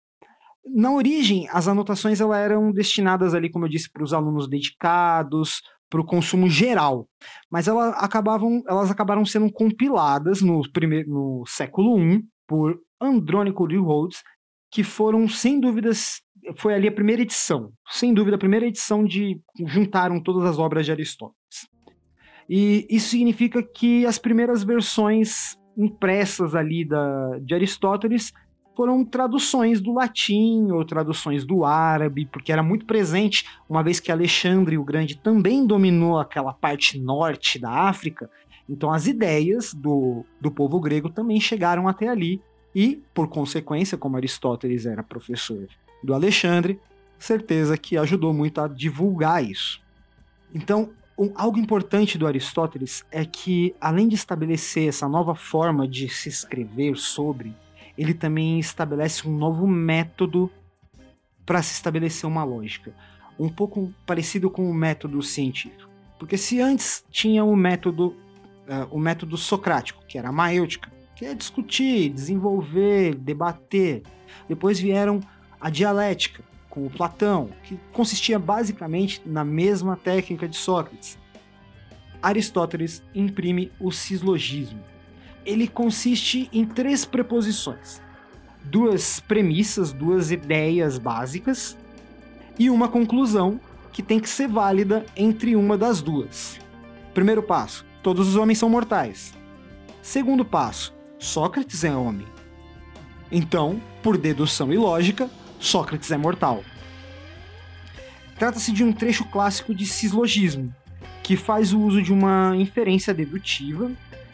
Na 0.66 0.92
origem, 0.92 1.48
as 1.50 1.68
anotações 1.68 2.22
elas 2.22 2.40
eram 2.40 2.72
destinadas 2.72 3.34
ali, 3.34 3.52
como 3.52 3.66
eu 3.66 3.70
disse, 3.70 3.92
para 3.92 4.04
os 4.04 4.14
alunos 4.14 4.48
dedicados, 4.48 5.62
para 5.94 6.02
o 6.02 6.06
consumo 6.06 6.50
geral, 6.50 7.08
mas 7.52 7.68
elas 7.68 7.94
acabavam, 8.00 8.64
elas 8.68 8.90
acabaram 8.90 9.24
sendo 9.24 9.52
compiladas 9.52 10.42
no, 10.42 10.68
primeiro, 10.72 11.08
no 11.08 11.44
século 11.46 12.00
I 12.00 12.24
por 12.48 12.80
Andrônico 13.00 13.68
de 13.68 13.78
Rhodes, 13.78 14.24
que 14.72 14.84
foram, 14.84 15.30
sem 15.30 15.60
dúvidas, 15.60 16.20
foi 16.56 16.74
ali 16.74 16.88
a 16.88 16.92
primeira 16.92 17.22
edição, 17.22 17.72
sem 17.92 18.12
dúvida, 18.12 18.38
a 18.38 18.40
primeira 18.40 18.66
edição 18.66 19.06
de 19.06 19.40
juntaram 19.68 20.20
todas 20.20 20.50
as 20.50 20.58
obras 20.58 20.84
de 20.84 20.92
Aristóteles. 20.92 21.70
E 22.50 22.88
isso 22.90 23.10
significa 23.10 23.62
que 23.62 24.04
as 24.04 24.18
primeiras 24.18 24.64
versões 24.64 25.56
impressas 25.78 26.56
ali 26.56 26.84
da, 26.84 27.38
de 27.40 27.54
Aristóteles 27.54 28.32
foram 28.76 29.06
traduções 29.06 29.80
do 29.80 29.94
latim 29.94 30.72
ou 30.72 30.84
traduções 30.84 31.46
do 31.46 31.64
árabe, 31.64 32.26
porque 32.26 32.52
era 32.52 32.64
muito 32.64 32.86
presente, 32.86 33.46
uma 33.70 33.84
vez 33.84 34.00
que 34.00 34.12
Alexandre 34.12 34.78
o 34.78 34.84
Grande 34.84 35.16
também 35.16 35.66
dominou 35.66 36.20
aquela 36.20 36.54
parte 36.54 37.00
norte 37.00 37.60
da 37.60 37.70
África, 37.70 38.30
então 38.68 38.92
as 38.92 39.08
ideias 39.08 39.74
do, 39.74 40.26
do 40.40 40.50
povo 40.50 40.80
grego 40.80 41.10
também 41.10 41.40
chegaram 41.40 41.88
até 41.88 42.08
ali, 42.08 42.42
e, 42.76 43.04
por 43.14 43.28
consequência, 43.28 43.98
como 43.98 44.18
Aristóteles 44.18 44.86
era 44.86 45.04
professor 45.04 45.68
do 46.04 46.14
Alexandre, 46.14 46.80
certeza 47.20 47.78
que 47.78 47.98
ajudou 47.98 48.34
muito 48.34 48.60
a 48.60 48.68
divulgar 48.68 49.44
isso. 49.44 49.80
Então, 50.54 50.90
um, 51.18 51.32
algo 51.36 51.60
importante 51.60 52.18
do 52.18 52.26
Aristóteles 52.26 53.06
é 53.12 53.24
que, 53.24 53.76
além 53.80 54.08
de 54.08 54.16
estabelecer 54.16 54.90
essa 54.90 55.08
nova 55.08 55.36
forma 55.36 55.88
de 55.88 56.10
se 56.10 56.30
escrever 56.30 56.98
sobre, 56.98 57.56
ele 57.98 58.14
também 58.14 58.60
estabelece 58.60 59.28
um 59.28 59.38
novo 59.38 59.68
método 59.68 60.50
para 61.46 61.62
se 61.62 61.74
estabelecer 61.74 62.28
uma 62.28 62.44
lógica, 62.44 62.94
um 63.38 63.50
pouco 63.50 63.94
parecido 64.06 64.50
com 64.50 64.70
o 64.70 64.74
método 64.74 65.22
científico. 65.22 65.90
Porque 66.18 66.38
se 66.38 66.62
antes 66.62 67.04
tinha 67.12 67.44
o 67.44 67.56
método, 67.56 68.16
uh, 68.68 68.88
o 68.92 69.00
método 69.00 69.38
socrático, 69.38 70.04
que 70.08 70.18
era 70.18 70.30
a 70.30 70.32
maêutica, 70.32 70.92
que 71.16 71.26
é 71.26 71.34
discutir, 71.34 72.10
desenvolver, 72.10 73.16
debater. 73.16 74.04
Depois 74.48 74.80
vieram 74.80 75.20
a 75.60 75.70
dialética, 75.70 76.44
com 76.70 76.88
o 76.88 76.90
Platão, 76.90 77.50
que 77.64 77.78
consistia 77.92 78.40
basicamente 78.40 79.22
na 79.26 79.44
mesma 79.44 79.96
técnica 79.96 80.48
de 80.48 80.56
Sócrates. 80.56 81.20
Aristóteles 82.22 83.04
imprime 83.14 83.72
o 83.80 83.92
silogismo. 83.92 84.82
Ele 85.46 85.68
consiste 85.68 86.50
em 86.54 86.66
três 86.66 87.06
preposições, 87.06 88.02
duas 88.64 89.20
premissas, 89.20 89.92
duas 89.92 90.32
ideias 90.32 90.98
básicas 90.98 91.78
e 92.58 92.70
uma 92.70 92.88
conclusão 92.88 93.60
que 93.92 94.02
tem 94.02 94.20
que 94.20 94.30
ser 94.30 94.48
válida 94.48 95.06
entre 95.16 95.56
uma 95.56 95.78
das 95.78 96.02
duas. 96.02 96.60
Primeiro 97.14 97.44
passo: 97.44 97.86
todos 98.02 98.28
os 98.28 98.36
homens 98.36 98.58
são 98.58 98.70
mortais. 98.70 99.34
Segundo 100.02 100.44
passo: 100.44 100.94
Sócrates 101.20 101.84
é 101.84 101.96
homem. 101.96 102.28
Então, 103.32 103.82
por 104.02 104.18
dedução 104.18 104.72
e 104.72 104.78
lógica, 104.78 105.30
Sócrates 105.60 106.12
é 106.12 106.18
mortal. 106.18 106.64
Trata-se 108.38 108.72
de 108.72 108.84
um 108.84 108.92
trecho 108.92 109.24
clássico 109.26 109.74
de 109.74 109.86
silogismo, 109.86 110.74
que 111.22 111.38
faz 111.38 111.72
o 111.72 111.80
uso 111.80 112.02
de 112.02 112.12
uma 112.12 112.54
inferência 112.58 113.14
dedutiva. 113.14 113.92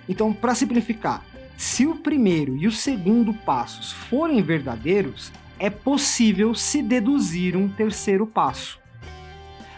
Então, 0.09 0.33
para 0.33 0.55
simplificar, 0.55 1.23
se 1.55 1.85
o 1.85 1.95
primeiro 1.95 2.57
e 2.57 2.65
o 2.65 2.71
segundo 2.71 3.31
passos 3.31 3.91
forem 3.91 4.41
verdadeiros, 4.41 5.31
é 5.59 5.69
possível 5.69 6.55
se 6.55 6.81
deduzir 6.81 7.55
um 7.55 7.69
terceiro 7.69 8.25
passo. 8.25 8.79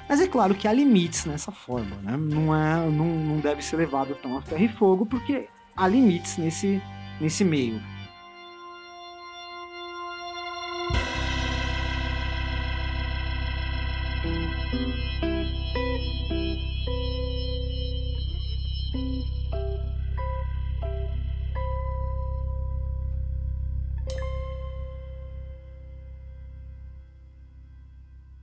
Mas 0.07 0.21
é 0.21 0.27
claro 0.27 0.55
que 0.55 0.67
há 0.67 0.73
limites 0.73 1.25
nessa 1.25 1.51
forma, 1.51 1.95
né? 2.03 2.15
não, 2.17 2.55
é, 2.55 2.89
não, 2.89 3.05
não 3.05 3.37
deve 3.39 3.61
ser 3.61 3.75
levado 3.75 4.15
tão 4.15 4.37
a 4.37 4.41
ferro 4.41 4.63
e 4.63 4.67
fogo, 4.69 5.05
porque 5.05 5.49
há 5.75 5.87
limites 5.87 6.37
nesse, 6.37 6.81
nesse 7.19 7.43
meio. 7.43 7.81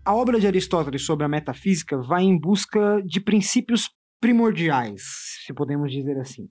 A 0.09 0.15
obra 0.15 0.41
de 0.41 0.47
Aristóteles 0.47 1.05
sobre 1.05 1.27
a 1.27 1.29
metafísica 1.29 2.01
vai 2.01 2.23
em 2.23 2.41
busca 2.41 3.03
de 3.05 3.21
princípios 3.21 3.91
primordiais, 4.19 5.03
se 5.45 5.53
podemos 5.53 5.93
dizer 5.93 6.19
assim. 6.19 6.45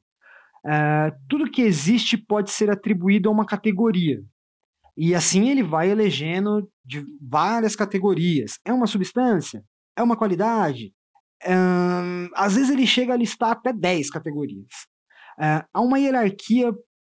Uh, 0.63 1.10
tudo 1.28 1.50
que 1.50 1.63
existe 1.63 2.17
pode 2.17 2.52
ser 2.52 2.70
atribuído 2.70 3.28
a 3.28 3.32
uma 3.32 3.48
categoria. 3.48 4.22
E 4.96 5.15
assim 5.15 5.50
ele 5.50 5.63
vai 5.63 5.89
elegendo 5.89 6.70
de 6.86 7.04
várias 7.20 7.76
categorias. 7.76 8.60
É 8.63 8.72
uma 8.72 8.86
substância? 8.86 9.63
É 9.98 10.04
uma 10.04 10.15
qualidade? 10.15 10.93
Uh, 11.43 12.30
às 12.36 12.54
vezes 12.54 12.70
ele 12.70 12.86
chega 12.86 13.13
a 13.13 13.17
listar 13.17 13.54
até 13.54 13.74
10 13.74 14.12
categorias. 14.12 14.86
Uh, 15.39 15.65
há 15.74 15.82
uma 15.82 15.98
hierarquia, 15.98 16.72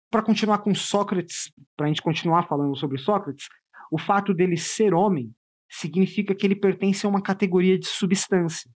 para 0.10 0.24
continuar 0.24 0.60
com 0.60 0.74
Sócrates, 0.74 1.52
para 1.76 1.88
a 1.88 1.90
gente 1.90 2.02
continuar 2.02 2.48
falando 2.48 2.78
sobre 2.78 2.98
Sócrates, 2.98 3.48
o 3.92 3.98
fato 3.98 4.34
dele 4.34 4.56
ser 4.56 4.94
homem 4.94 5.36
significa 5.70 6.34
que 6.36 6.46
ele 6.46 6.56
pertence 6.56 7.06
a 7.06 7.10
uma 7.10 7.22
categoria 7.22 7.78
de 7.78 7.88
substância 7.88 8.70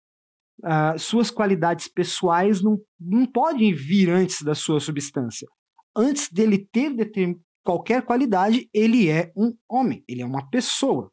uh, 0.60 0.98
suas 0.98 1.30
qualidades 1.30 1.88
pessoais 1.88 2.62
não, 2.62 2.78
não 3.00 3.26
podem 3.26 3.74
vir 3.74 4.10
antes 4.10 4.42
da 4.42 4.54
sua 4.54 4.80
substância. 4.80 5.46
Antes 5.94 6.30
dele 6.30 6.58
ter 6.58 6.94
qualquer 7.64 8.02
qualidade, 8.02 8.68
ele 8.72 9.08
é 9.08 9.30
um 9.36 9.54
homem, 9.68 10.02
ele 10.08 10.22
é 10.22 10.26
uma 10.26 10.48
pessoa. 10.48 11.10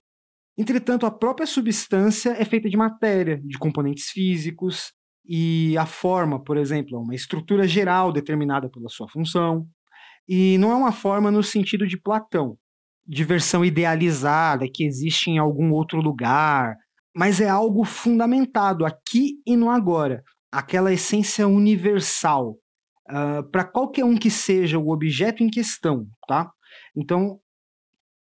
Entretanto, 0.58 1.06
a 1.06 1.12
própria 1.12 1.48
substância 1.48 2.32
é 2.32 2.44
feita 2.44 2.70
de 2.70 2.78
matéria, 2.78 3.42
de 3.44 3.58
componentes 3.58 4.10
físicos, 4.10 4.94
e 5.26 5.78
a 5.78 5.86
forma, 5.86 6.42
por 6.44 6.58
exemplo, 6.58 6.98
é 6.98 7.00
uma 7.00 7.14
estrutura 7.14 7.68
geral 7.68 8.12
determinada 8.12 8.70
pela 8.70 8.90
sua 8.90 9.08
função. 9.08 9.68
E 10.28 10.58
não 10.58 10.72
é 10.72 10.76
uma 10.76 10.92
forma 10.92 11.30
no 11.30 11.44
sentido 11.44 11.86
de 11.88 12.00
Platão, 12.00 12.58
de 13.10 13.24
versão 13.24 13.66
idealizada 13.66 14.68
que 14.72 14.84
existe 14.84 15.32
em 15.32 15.40
algum 15.40 15.72
outro 15.72 16.00
lugar, 16.00 16.76
mas 17.16 17.42
é 17.42 17.50
algo 17.50 17.84
fundamentado 17.84 18.86
aqui 18.86 19.42
e 19.48 19.56
no 19.56 19.72
agora, 19.72 20.24
aquela 20.52 20.94
essência 20.94 21.48
universal, 21.48 22.52
uh, 23.10 23.44
para 23.52 23.64
qualquer 23.64 24.06
um 24.06 24.16
que 24.16 24.30
seja 24.30 24.78
o 24.78 24.92
objeto 24.92 25.44
em 25.44 25.50
questão, 25.50 26.06
tá? 26.28 26.52
Então, 26.96 27.40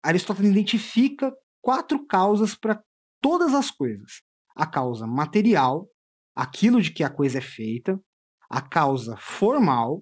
Aristóteles 0.02 0.52
identifica 0.52 1.34
quatro 1.62 2.08
causas 2.08 2.56
para 2.56 2.82
todas 3.22 3.54
as 3.54 3.70
coisas: 3.70 4.22
a 4.56 4.66
causa 4.66 5.06
material, 5.06 5.86
aquilo 6.34 6.82
de 6.82 6.92
que 6.92 7.04
a 7.04 7.10
coisa 7.10 7.40
é 7.40 7.42
feita, 7.42 8.00
a 8.50 8.62
causa 8.62 9.18
formal, 9.18 10.02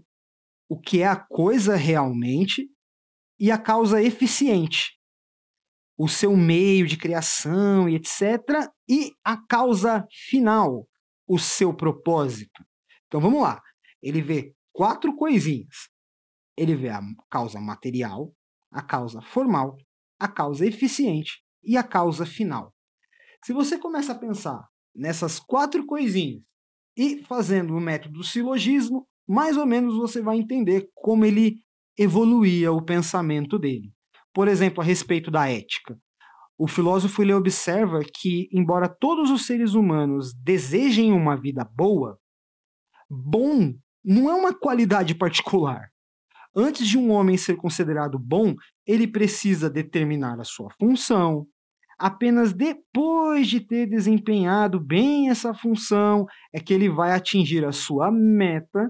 o 0.70 0.80
que 0.80 1.02
é 1.02 1.08
a 1.08 1.16
coisa 1.16 1.76
realmente, 1.76 2.70
e 3.40 3.52
a 3.52 3.58
causa 3.58 4.02
eficiente, 4.02 4.98
o 5.98 6.08
seu 6.08 6.36
meio 6.36 6.88
de 6.88 6.98
criação 6.98 7.88
e 7.90 7.96
etc. 7.96 8.70
E 8.88 9.12
a 9.24 9.38
causa 9.38 10.06
final, 10.12 10.88
o 11.28 11.40
seu 11.40 11.74
propósito. 11.74 12.64
Então 13.08 13.20
vamos 13.22 13.42
lá. 13.42 13.62
Ele 14.02 14.22
vê 14.22 14.54
quatro 14.74 15.16
coisinhas. 15.16 15.90
Ele 16.58 16.76
vê 16.76 16.90
a 16.90 17.02
causa 17.30 17.60
material, 17.60 18.34
a 18.72 18.82
causa 18.82 19.22
formal, 19.22 19.78
a 20.20 20.28
causa 20.28 20.66
eficiente 20.66 21.42
e 21.64 21.78
a 21.78 21.84
causa 21.84 22.26
final. 22.26 22.74
Se 23.44 23.54
você 23.54 23.78
começa 23.78 24.14
a 24.14 24.18
pensar 24.18 24.68
nessas 24.94 25.40
quatro 25.40 25.86
coisinhas 25.86 26.42
e 26.98 27.22
fazendo 27.24 27.76
o 27.76 27.82
método 27.82 28.24
silogismo, 28.24 29.08
mais 29.28 29.58
ou 29.58 29.66
menos 29.66 29.96
você 29.96 30.22
vai 30.22 30.38
entender 30.38 30.90
como 30.94 31.26
ele 31.26 31.65
evoluía 31.98 32.72
o 32.72 32.82
pensamento 32.82 33.58
dele. 33.58 33.92
Por 34.34 34.48
exemplo, 34.48 34.82
a 34.82 34.84
respeito 34.84 35.32
da 35.32 35.50
ética. 35.50 35.98
O 36.58 36.68
filósofo 36.68 37.22
ele 37.22 37.34
observa 37.34 38.00
que, 38.02 38.48
embora 38.52 38.88
todos 38.88 39.30
os 39.30 39.46
seres 39.46 39.74
humanos 39.74 40.34
desejem 40.34 41.12
uma 41.12 41.36
vida 41.36 41.64
boa, 41.76 42.18
bom 43.10 43.74
não 44.04 44.30
é 44.30 44.34
uma 44.34 44.54
qualidade 44.54 45.16
particular. 45.16 45.90
Antes 46.56 46.88
de 46.88 46.98
um 46.98 47.12
homem 47.12 47.36
ser 47.36 47.58
considerado 47.58 48.18
bom, 48.18 48.56
ele 48.88 49.08
precisa 49.08 49.70
determinar 49.70 50.40
a 50.40 50.46
sua 50.46 50.70
função. 50.80 51.46
Apenas 51.98 52.54
depois 52.54 53.48
de 53.48 53.60
ter 53.60 53.88
desempenhado 53.88 54.80
bem 54.80 55.30
essa 55.30 55.54
função 55.54 56.26
é 56.54 56.60
que 56.60 56.74
ele 56.74 56.88
vai 56.88 57.12
atingir 57.12 57.66
a 57.66 57.72
sua 57.72 58.12
meta. 58.12 58.90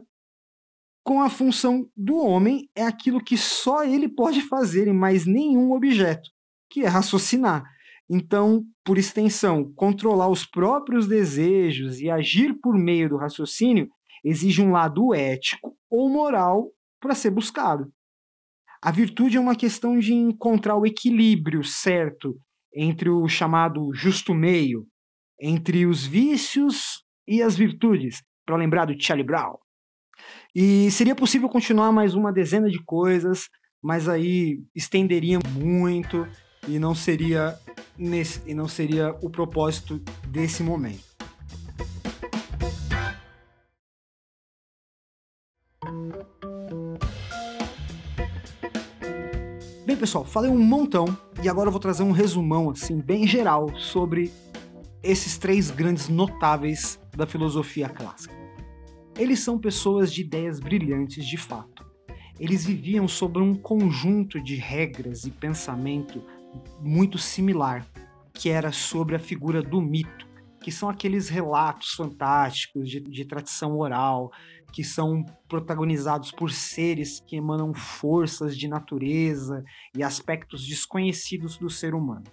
Com 1.06 1.22
a 1.22 1.30
função 1.30 1.88
do 1.96 2.18
homem 2.18 2.68
é 2.76 2.82
aquilo 2.82 3.24
que 3.24 3.38
só 3.38 3.84
ele 3.84 4.10
pode 4.10 4.42
fazer 4.42 4.88
em 4.88 4.94
mais 4.94 5.28
nenhum 5.28 5.72
objeto, 5.72 6.32
que 6.68 6.82
é 6.82 6.88
raciocinar. 6.88 7.64
Então, 8.10 8.64
por 8.84 8.98
extensão, 8.98 9.72
controlar 9.76 10.30
os 10.30 10.48
próprios 10.48 11.08
desejos 11.08 12.00
e 12.00 12.10
agir 12.10 12.56
por 12.60 12.76
meio 12.76 13.08
do 13.08 13.18
raciocínio 13.18 13.88
exige 14.24 14.64
um 14.64 14.72
lado 14.72 15.14
ético 15.14 15.78
ou 15.92 16.10
moral 16.10 16.72
para 17.00 17.14
ser 17.14 17.30
buscado. 17.30 17.86
A 18.82 18.90
virtude 18.90 19.38
é 19.38 19.40
uma 19.40 19.56
questão 19.56 20.00
de 20.00 20.12
encontrar 20.12 20.76
o 20.76 20.88
equilíbrio 20.88 21.64
certo 21.64 22.36
entre 22.74 23.12
o 23.12 23.28
chamado 23.28 23.94
justo 23.94 24.34
meio, 24.34 24.88
entre 25.40 25.86
os 25.86 26.04
vícios 26.04 27.04
e 27.28 27.44
as 27.44 27.56
virtudes, 27.56 28.24
para 28.44 28.58
lembrar 28.58 28.86
do 28.86 29.00
Charlie 29.00 29.24
Brown. 29.24 29.65
E 30.56 30.90
seria 30.90 31.14
possível 31.14 31.50
continuar 31.50 31.92
mais 31.92 32.14
uma 32.14 32.32
dezena 32.32 32.70
de 32.70 32.82
coisas, 32.82 33.50
mas 33.84 34.08
aí 34.08 34.64
estenderia 34.74 35.38
muito 35.52 36.26
e 36.66 36.80
não 36.80 36.96
seria 36.96 37.60
nesse, 37.98 38.42
e 38.50 38.54
não 38.54 38.66
seria 38.66 39.14
o 39.22 39.30
propósito 39.30 40.02
desse 40.30 40.64
momento. 40.64 41.04
Bem, 49.86 49.98
pessoal, 49.98 50.24
falei 50.24 50.50
um 50.50 50.58
montão 50.58 51.06
e 51.44 51.50
agora 51.50 51.68
eu 51.68 51.72
vou 51.72 51.82
trazer 51.82 52.04
um 52.04 52.12
resumão 52.12 52.70
assim 52.70 53.02
bem 53.02 53.28
geral 53.28 53.76
sobre 53.78 54.32
esses 55.04 55.38
três 55.38 55.70
grandes 55.70 56.08
notáveis 56.08 56.98
da 57.14 57.28
filosofia 57.28 57.90
clássica. 57.90 58.45
Eles 59.18 59.40
são 59.40 59.58
pessoas 59.58 60.12
de 60.12 60.22
ideias 60.22 60.60
brilhantes 60.60 61.26
de 61.26 61.38
fato. 61.38 61.86
Eles 62.38 62.66
viviam 62.66 63.08
sobre 63.08 63.42
um 63.42 63.56
conjunto 63.56 64.42
de 64.42 64.56
regras 64.56 65.24
e 65.24 65.32
pensamento 65.32 66.22
muito 66.82 67.18
similar, 67.18 67.88
que 68.34 68.50
era 68.50 68.74
sobre 68.74 69.16
a 69.16 69.20
figura 69.20 69.62
do 69.62 69.82
mito, 69.82 70.28
que 70.62 70.70
são 70.70 70.90
aqueles 70.90 71.30
relatos 71.30 71.92
fantásticos 71.92 72.90
de, 72.90 73.00
de 73.00 73.24
tradição 73.24 73.78
oral, 73.78 74.32
que 74.74 74.84
são 74.84 75.24
protagonizados 75.48 76.32
por 76.32 76.52
seres 76.52 77.22
que 77.22 77.38
emanam 77.38 77.74
forças 77.74 78.58
de 78.58 78.68
natureza 78.68 79.64
e 79.96 80.04
aspectos 80.04 80.68
desconhecidos 80.68 81.58
do 81.58 81.70
ser 81.70 81.96
humano. 81.96 82.26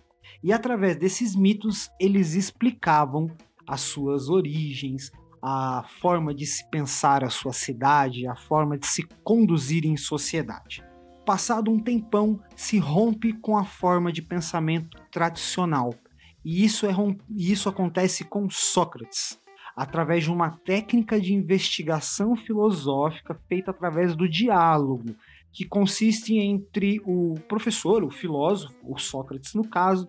E 0.42 0.52
através 0.52 0.96
desses 0.96 1.36
mitos, 1.36 1.88
eles 2.00 2.34
explicavam 2.34 3.28
as 3.68 3.82
suas 3.82 4.28
origens, 4.28 5.12
a 5.42 5.84
forma 6.00 6.32
de 6.32 6.46
se 6.46 6.64
pensar 6.70 7.24
a 7.24 7.30
sua 7.30 7.52
cidade, 7.52 8.28
a 8.28 8.36
forma 8.36 8.78
de 8.78 8.86
se 8.86 9.02
conduzir 9.24 9.84
em 9.84 9.96
sociedade. 9.96 10.84
Passado 11.26 11.70
um 11.70 11.80
tempão, 11.80 12.40
se 12.54 12.78
rompe 12.78 13.32
com 13.32 13.56
a 13.56 13.64
forma 13.64 14.12
de 14.12 14.22
pensamento 14.22 14.96
tradicional. 15.10 15.92
E 16.44 16.64
isso, 16.64 16.86
é, 16.86 16.92
isso 17.36 17.68
acontece 17.68 18.24
com 18.24 18.48
Sócrates 18.48 19.40
através 19.74 20.24
de 20.24 20.30
uma 20.30 20.50
técnica 20.50 21.20
de 21.20 21.32
investigação 21.32 22.36
filosófica 22.36 23.34
feita 23.48 23.70
através 23.70 24.14
do 24.14 24.28
diálogo, 24.28 25.16
que 25.52 25.64
consiste 25.64 26.36
entre 26.36 27.00
o 27.04 27.34
professor, 27.48 28.04
o 28.04 28.10
filósofo, 28.10 28.74
o 28.84 28.98
Sócrates 28.98 29.54
no 29.54 29.66
caso, 29.66 30.08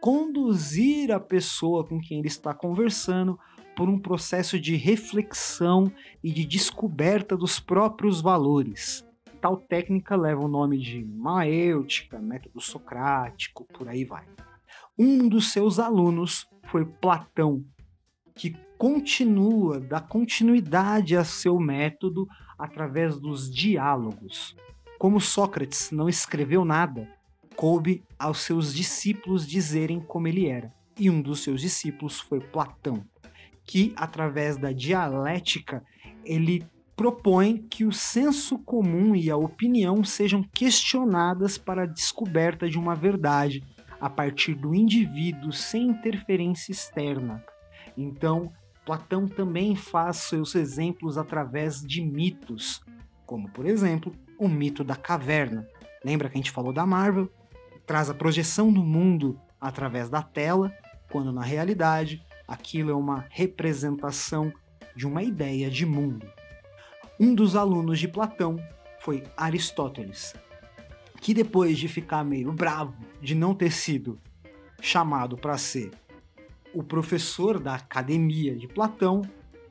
conduzir 0.00 1.10
a 1.10 1.18
pessoa 1.18 1.84
com 1.84 2.00
quem 2.00 2.18
ele 2.18 2.28
está 2.28 2.54
conversando 2.54 3.38
por 3.78 3.88
um 3.88 3.96
processo 3.96 4.58
de 4.58 4.74
reflexão 4.74 5.92
e 6.20 6.32
de 6.32 6.44
descoberta 6.44 7.36
dos 7.36 7.60
próprios 7.60 8.20
valores. 8.20 9.06
Tal 9.40 9.56
técnica 9.56 10.16
leva 10.16 10.40
o 10.40 10.48
nome 10.48 10.78
de 10.78 11.04
maêutica, 11.04 12.18
método 12.18 12.60
socrático, 12.60 13.64
por 13.72 13.88
aí 13.88 14.04
vai. 14.04 14.24
Um 14.98 15.28
dos 15.28 15.52
seus 15.52 15.78
alunos 15.78 16.48
foi 16.64 16.84
Platão, 16.84 17.64
que 18.34 18.56
continua, 18.76 19.78
dá 19.78 20.00
continuidade 20.00 21.16
a 21.16 21.22
seu 21.22 21.56
método 21.60 22.26
através 22.58 23.16
dos 23.16 23.48
diálogos. 23.48 24.56
Como 24.98 25.20
Sócrates 25.20 25.92
não 25.92 26.08
escreveu 26.08 26.64
nada, 26.64 27.08
coube 27.54 28.02
aos 28.18 28.40
seus 28.40 28.74
discípulos 28.74 29.46
dizerem 29.46 30.00
como 30.00 30.26
ele 30.26 30.48
era. 30.48 30.74
E 30.98 31.08
um 31.08 31.22
dos 31.22 31.44
seus 31.44 31.60
discípulos 31.60 32.18
foi 32.18 32.40
Platão, 32.40 33.06
que 33.68 33.92
através 33.96 34.56
da 34.56 34.72
dialética 34.72 35.84
ele 36.24 36.66
propõe 36.96 37.58
que 37.58 37.84
o 37.84 37.92
senso 37.92 38.58
comum 38.58 39.14
e 39.14 39.30
a 39.30 39.36
opinião 39.36 40.02
sejam 40.02 40.42
questionadas 40.42 41.58
para 41.58 41.82
a 41.82 41.86
descoberta 41.86 42.66
de 42.66 42.78
uma 42.78 42.94
verdade 42.94 43.62
a 44.00 44.08
partir 44.08 44.54
do 44.54 44.74
indivíduo 44.74 45.52
sem 45.52 45.88
interferência 45.88 46.72
externa. 46.72 47.44
Então, 47.94 48.50
Platão 48.86 49.28
também 49.28 49.76
faz 49.76 50.16
seus 50.16 50.54
exemplos 50.54 51.18
através 51.18 51.82
de 51.82 52.00
mitos, 52.00 52.80
como 53.26 53.50
por 53.50 53.66
exemplo 53.66 54.14
o 54.38 54.48
mito 54.48 54.82
da 54.82 54.96
caverna. 54.96 55.68
Lembra 56.02 56.30
que 56.30 56.36
a 56.36 56.38
gente 56.38 56.50
falou 56.50 56.72
da 56.72 56.86
Marvel? 56.86 57.30
Traz 57.86 58.08
a 58.08 58.14
projeção 58.14 58.72
do 58.72 58.82
mundo 58.82 59.38
através 59.60 60.08
da 60.08 60.22
tela, 60.22 60.72
quando 61.10 61.32
na 61.32 61.42
realidade 61.42 62.26
aquilo 62.48 62.90
é 62.90 62.94
uma 62.94 63.26
representação 63.28 64.50
de 64.96 65.06
uma 65.06 65.22
ideia 65.22 65.70
de 65.70 65.84
mundo. 65.84 66.26
Um 67.20 67.34
dos 67.34 67.54
alunos 67.54 67.98
de 67.98 68.08
Platão 68.08 68.56
foi 69.00 69.22
Aristóteles, 69.36 70.34
que 71.20 71.34
depois 71.34 71.78
de 71.78 71.86
ficar 71.86 72.24
meio 72.24 72.50
bravo 72.52 72.96
de 73.20 73.34
não 73.34 73.54
ter 73.54 73.70
sido 73.70 74.18
chamado 74.80 75.36
para 75.36 75.58
ser 75.58 75.90
o 76.72 76.82
professor 76.82 77.60
da 77.60 77.74
academia 77.74 78.56
de 78.56 78.66
Platão, 78.66 79.22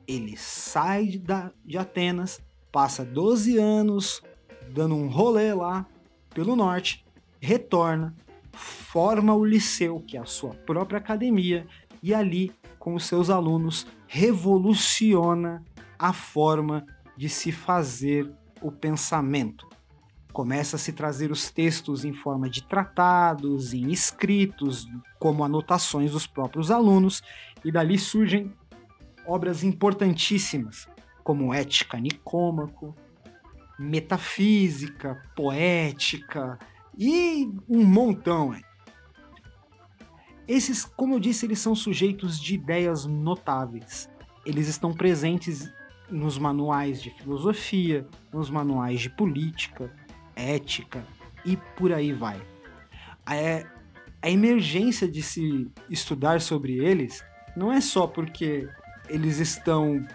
ele 0.06 0.36
sai 0.36 1.20
de 1.64 1.78
Atenas, 1.78 2.40
passa 2.70 3.04
12 3.04 3.58
anos 3.58 4.22
dando 4.70 4.94
um 4.94 5.08
rolê 5.08 5.52
lá 5.52 5.86
pelo 6.30 6.54
norte, 6.54 7.04
retorna, 7.40 8.14
forma 8.52 9.34
o 9.34 9.44
liceu, 9.44 10.00
que 10.06 10.16
é 10.16 10.20
a 10.20 10.26
sua 10.26 10.54
própria 10.54 10.98
academia, 10.98 11.66
e 12.02 12.14
ali, 12.14 12.52
com 12.88 12.94
os 12.94 13.04
seus 13.04 13.28
alunos, 13.28 13.86
revoluciona 14.06 15.62
a 15.98 16.10
forma 16.10 16.86
de 17.18 17.28
se 17.28 17.52
fazer 17.52 18.32
o 18.62 18.72
pensamento. 18.72 19.68
Começa 20.32 20.76
a 20.76 20.78
se 20.78 20.94
trazer 20.94 21.30
os 21.30 21.50
textos 21.50 22.02
em 22.02 22.14
forma 22.14 22.48
de 22.48 22.62
tratados, 22.62 23.74
em 23.74 23.90
escritos, 23.90 24.88
como 25.18 25.44
anotações 25.44 26.12
dos 26.12 26.26
próprios 26.26 26.70
alunos, 26.70 27.22
e 27.62 27.70
dali 27.70 27.98
surgem 27.98 28.54
obras 29.26 29.62
importantíssimas, 29.62 30.88
como 31.22 31.52
Ética 31.52 31.98
Nicômaco, 31.98 32.96
Metafísica, 33.78 35.22
Poética 35.36 36.58
e 36.96 37.52
um 37.68 37.84
montão. 37.84 38.54
Esses, 40.48 40.84
como 40.84 41.14
eu 41.14 41.20
disse, 41.20 41.44
eles 41.44 41.58
são 41.58 41.74
sujeitos 41.74 42.40
de 42.40 42.54
ideias 42.54 43.04
notáveis. 43.04 44.08
Eles 44.46 44.66
estão 44.66 44.94
presentes 44.94 45.70
nos 46.10 46.38
manuais 46.38 47.02
de 47.02 47.10
filosofia, 47.10 48.06
nos 48.32 48.48
manuais 48.48 48.98
de 49.00 49.10
política, 49.10 49.92
ética 50.34 51.04
e 51.44 51.56
por 51.76 51.92
aí 51.92 52.14
vai. 52.14 52.40
A, 53.26 53.32
a 54.22 54.30
emergência 54.30 55.06
de 55.06 55.22
se 55.22 55.70
estudar 55.90 56.40
sobre 56.40 56.78
eles 56.78 57.22
não 57.54 57.70
é 57.70 57.80
só 57.80 58.06
porque 58.06 58.66
eles 59.08 59.38
estão 59.38 60.06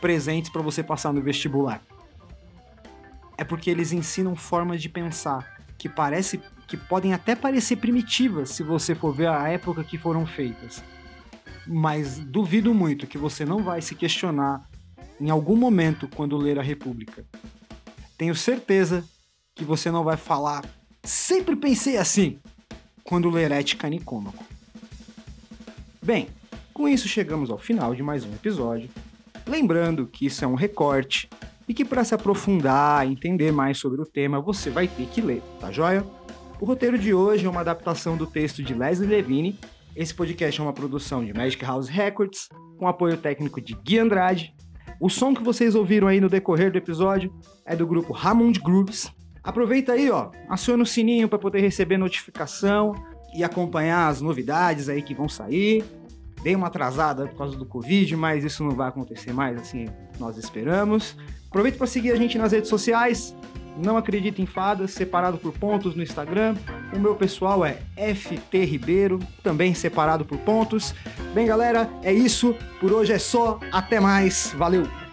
presentes 0.00 0.50
para 0.50 0.62
você 0.62 0.82
passar 0.82 1.12
no 1.12 1.20
vestibular. 1.20 1.82
É 3.36 3.44
porque 3.44 3.68
eles 3.68 3.92
ensinam 3.92 4.34
formas 4.34 4.80
de 4.80 4.88
pensar 4.88 5.60
que 5.76 5.88
parece 5.88 6.40
que 6.66 6.76
podem 6.76 7.12
até 7.12 7.34
parecer 7.34 7.76
primitivas 7.76 8.50
se 8.50 8.62
você 8.62 8.94
for 8.94 9.12
ver 9.14 9.28
a 9.28 9.48
época 9.48 9.84
que 9.84 9.98
foram 9.98 10.26
feitas. 10.26 10.82
Mas 11.66 12.18
duvido 12.18 12.74
muito 12.74 13.06
que 13.06 13.18
você 13.18 13.44
não 13.44 13.62
vai 13.62 13.80
se 13.80 13.94
questionar 13.94 14.68
em 15.20 15.30
algum 15.30 15.56
momento 15.56 16.08
quando 16.08 16.36
ler 16.36 16.58
a 16.58 16.62
República. 16.62 17.24
Tenho 18.18 18.34
certeza 18.34 19.04
que 19.54 19.64
você 19.64 19.90
não 19.90 20.04
vai 20.04 20.16
falar 20.16 20.64
sempre 21.02 21.54
pensei 21.54 21.96
assim 21.96 22.38
quando 23.02 23.30
ler 23.30 23.52
Ética 23.52 23.88
Nicômaco. 23.88 24.44
Bem, 26.02 26.28
com 26.72 26.88
isso 26.88 27.06
chegamos 27.06 27.50
ao 27.50 27.58
final 27.58 27.94
de 27.94 28.02
mais 28.02 28.24
um 28.24 28.32
episódio. 28.32 28.88
Lembrando 29.46 30.06
que 30.06 30.26
isso 30.26 30.44
é 30.44 30.48
um 30.48 30.54
recorte 30.54 31.28
e 31.68 31.74
que 31.74 31.84
para 31.84 32.04
se 32.04 32.14
aprofundar 32.14 33.06
e 33.06 33.12
entender 33.12 33.52
mais 33.52 33.78
sobre 33.78 34.00
o 34.00 34.06
tema 34.06 34.40
você 34.40 34.70
vai 34.70 34.88
ter 34.88 35.06
que 35.06 35.20
ler, 35.20 35.42
tá 35.60 35.70
joia? 35.70 36.04
O 36.60 36.64
roteiro 36.64 36.96
de 36.96 37.12
hoje 37.12 37.46
é 37.46 37.50
uma 37.50 37.60
adaptação 37.60 38.16
do 38.16 38.26
texto 38.26 38.62
de 38.62 38.74
Leslie 38.74 39.08
Levine. 39.08 39.58
Esse 39.94 40.14
podcast 40.14 40.60
é 40.60 40.62
uma 40.62 40.72
produção 40.72 41.24
de 41.24 41.34
Magic 41.34 41.62
House 41.64 41.88
Records, 41.88 42.48
com 42.78 42.86
apoio 42.86 43.16
técnico 43.16 43.60
de 43.60 43.74
Gui 43.74 43.98
Andrade. 43.98 44.54
O 45.00 45.10
som 45.10 45.34
que 45.34 45.42
vocês 45.42 45.74
ouviram 45.74 46.06
aí 46.06 46.20
no 46.20 46.28
decorrer 46.28 46.70
do 46.70 46.78
episódio 46.78 47.32
é 47.66 47.74
do 47.74 47.86
grupo 47.86 48.16
Hammond 48.16 48.60
Grooves. 48.60 49.12
Aproveita 49.42 49.92
aí, 49.92 50.10
ó, 50.10 50.30
aciona 50.48 50.84
o 50.84 50.86
sininho 50.86 51.28
para 51.28 51.38
poder 51.38 51.60
receber 51.60 51.98
notificação 51.98 52.94
e 53.36 53.42
acompanhar 53.42 54.08
as 54.08 54.20
novidades 54.20 54.88
aí 54.88 55.02
que 55.02 55.12
vão 55.12 55.28
sair. 55.28 55.84
Dei 56.42 56.54
uma 56.54 56.68
atrasada 56.68 57.26
por 57.26 57.36
causa 57.36 57.56
do 57.58 57.66
Covid, 57.66 58.14
mas 58.16 58.44
isso 58.44 58.62
não 58.62 58.70
vai 58.70 58.88
acontecer 58.88 59.32
mais, 59.32 59.58
assim, 59.60 59.88
nós 60.20 60.38
esperamos. 60.38 61.16
Aproveita 61.48 61.78
para 61.78 61.86
seguir 61.86 62.12
a 62.12 62.16
gente 62.16 62.38
nas 62.38 62.52
redes 62.52 62.70
sociais. 62.70 63.34
Não 63.76 63.96
acredita 63.96 64.40
em 64.40 64.46
fadas, 64.46 64.92
separado 64.92 65.38
por 65.38 65.52
pontos 65.52 65.94
no 65.94 66.02
Instagram. 66.02 66.54
O 66.92 66.98
meu 66.98 67.14
pessoal 67.14 67.64
é 67.64 67.78
FT 68.14 68.64
Ribeiro, 68.64 69.18
também 69.42 69.74
separado 69.74 70.24
por 70.24 70.38
pontos. 70.38 70.94
Bem, 71.34 71.46
galera, 71.46 71.88
é 72.02 72.12
isso. 72.12 72.54
Por 72.80 72.92
hoje 72.92 73.12
é 73.12 73.18
só. 73.18 73.58
Até 73.72 73.98
mais. 73.98 74.54
Valeu! 74.56 75.03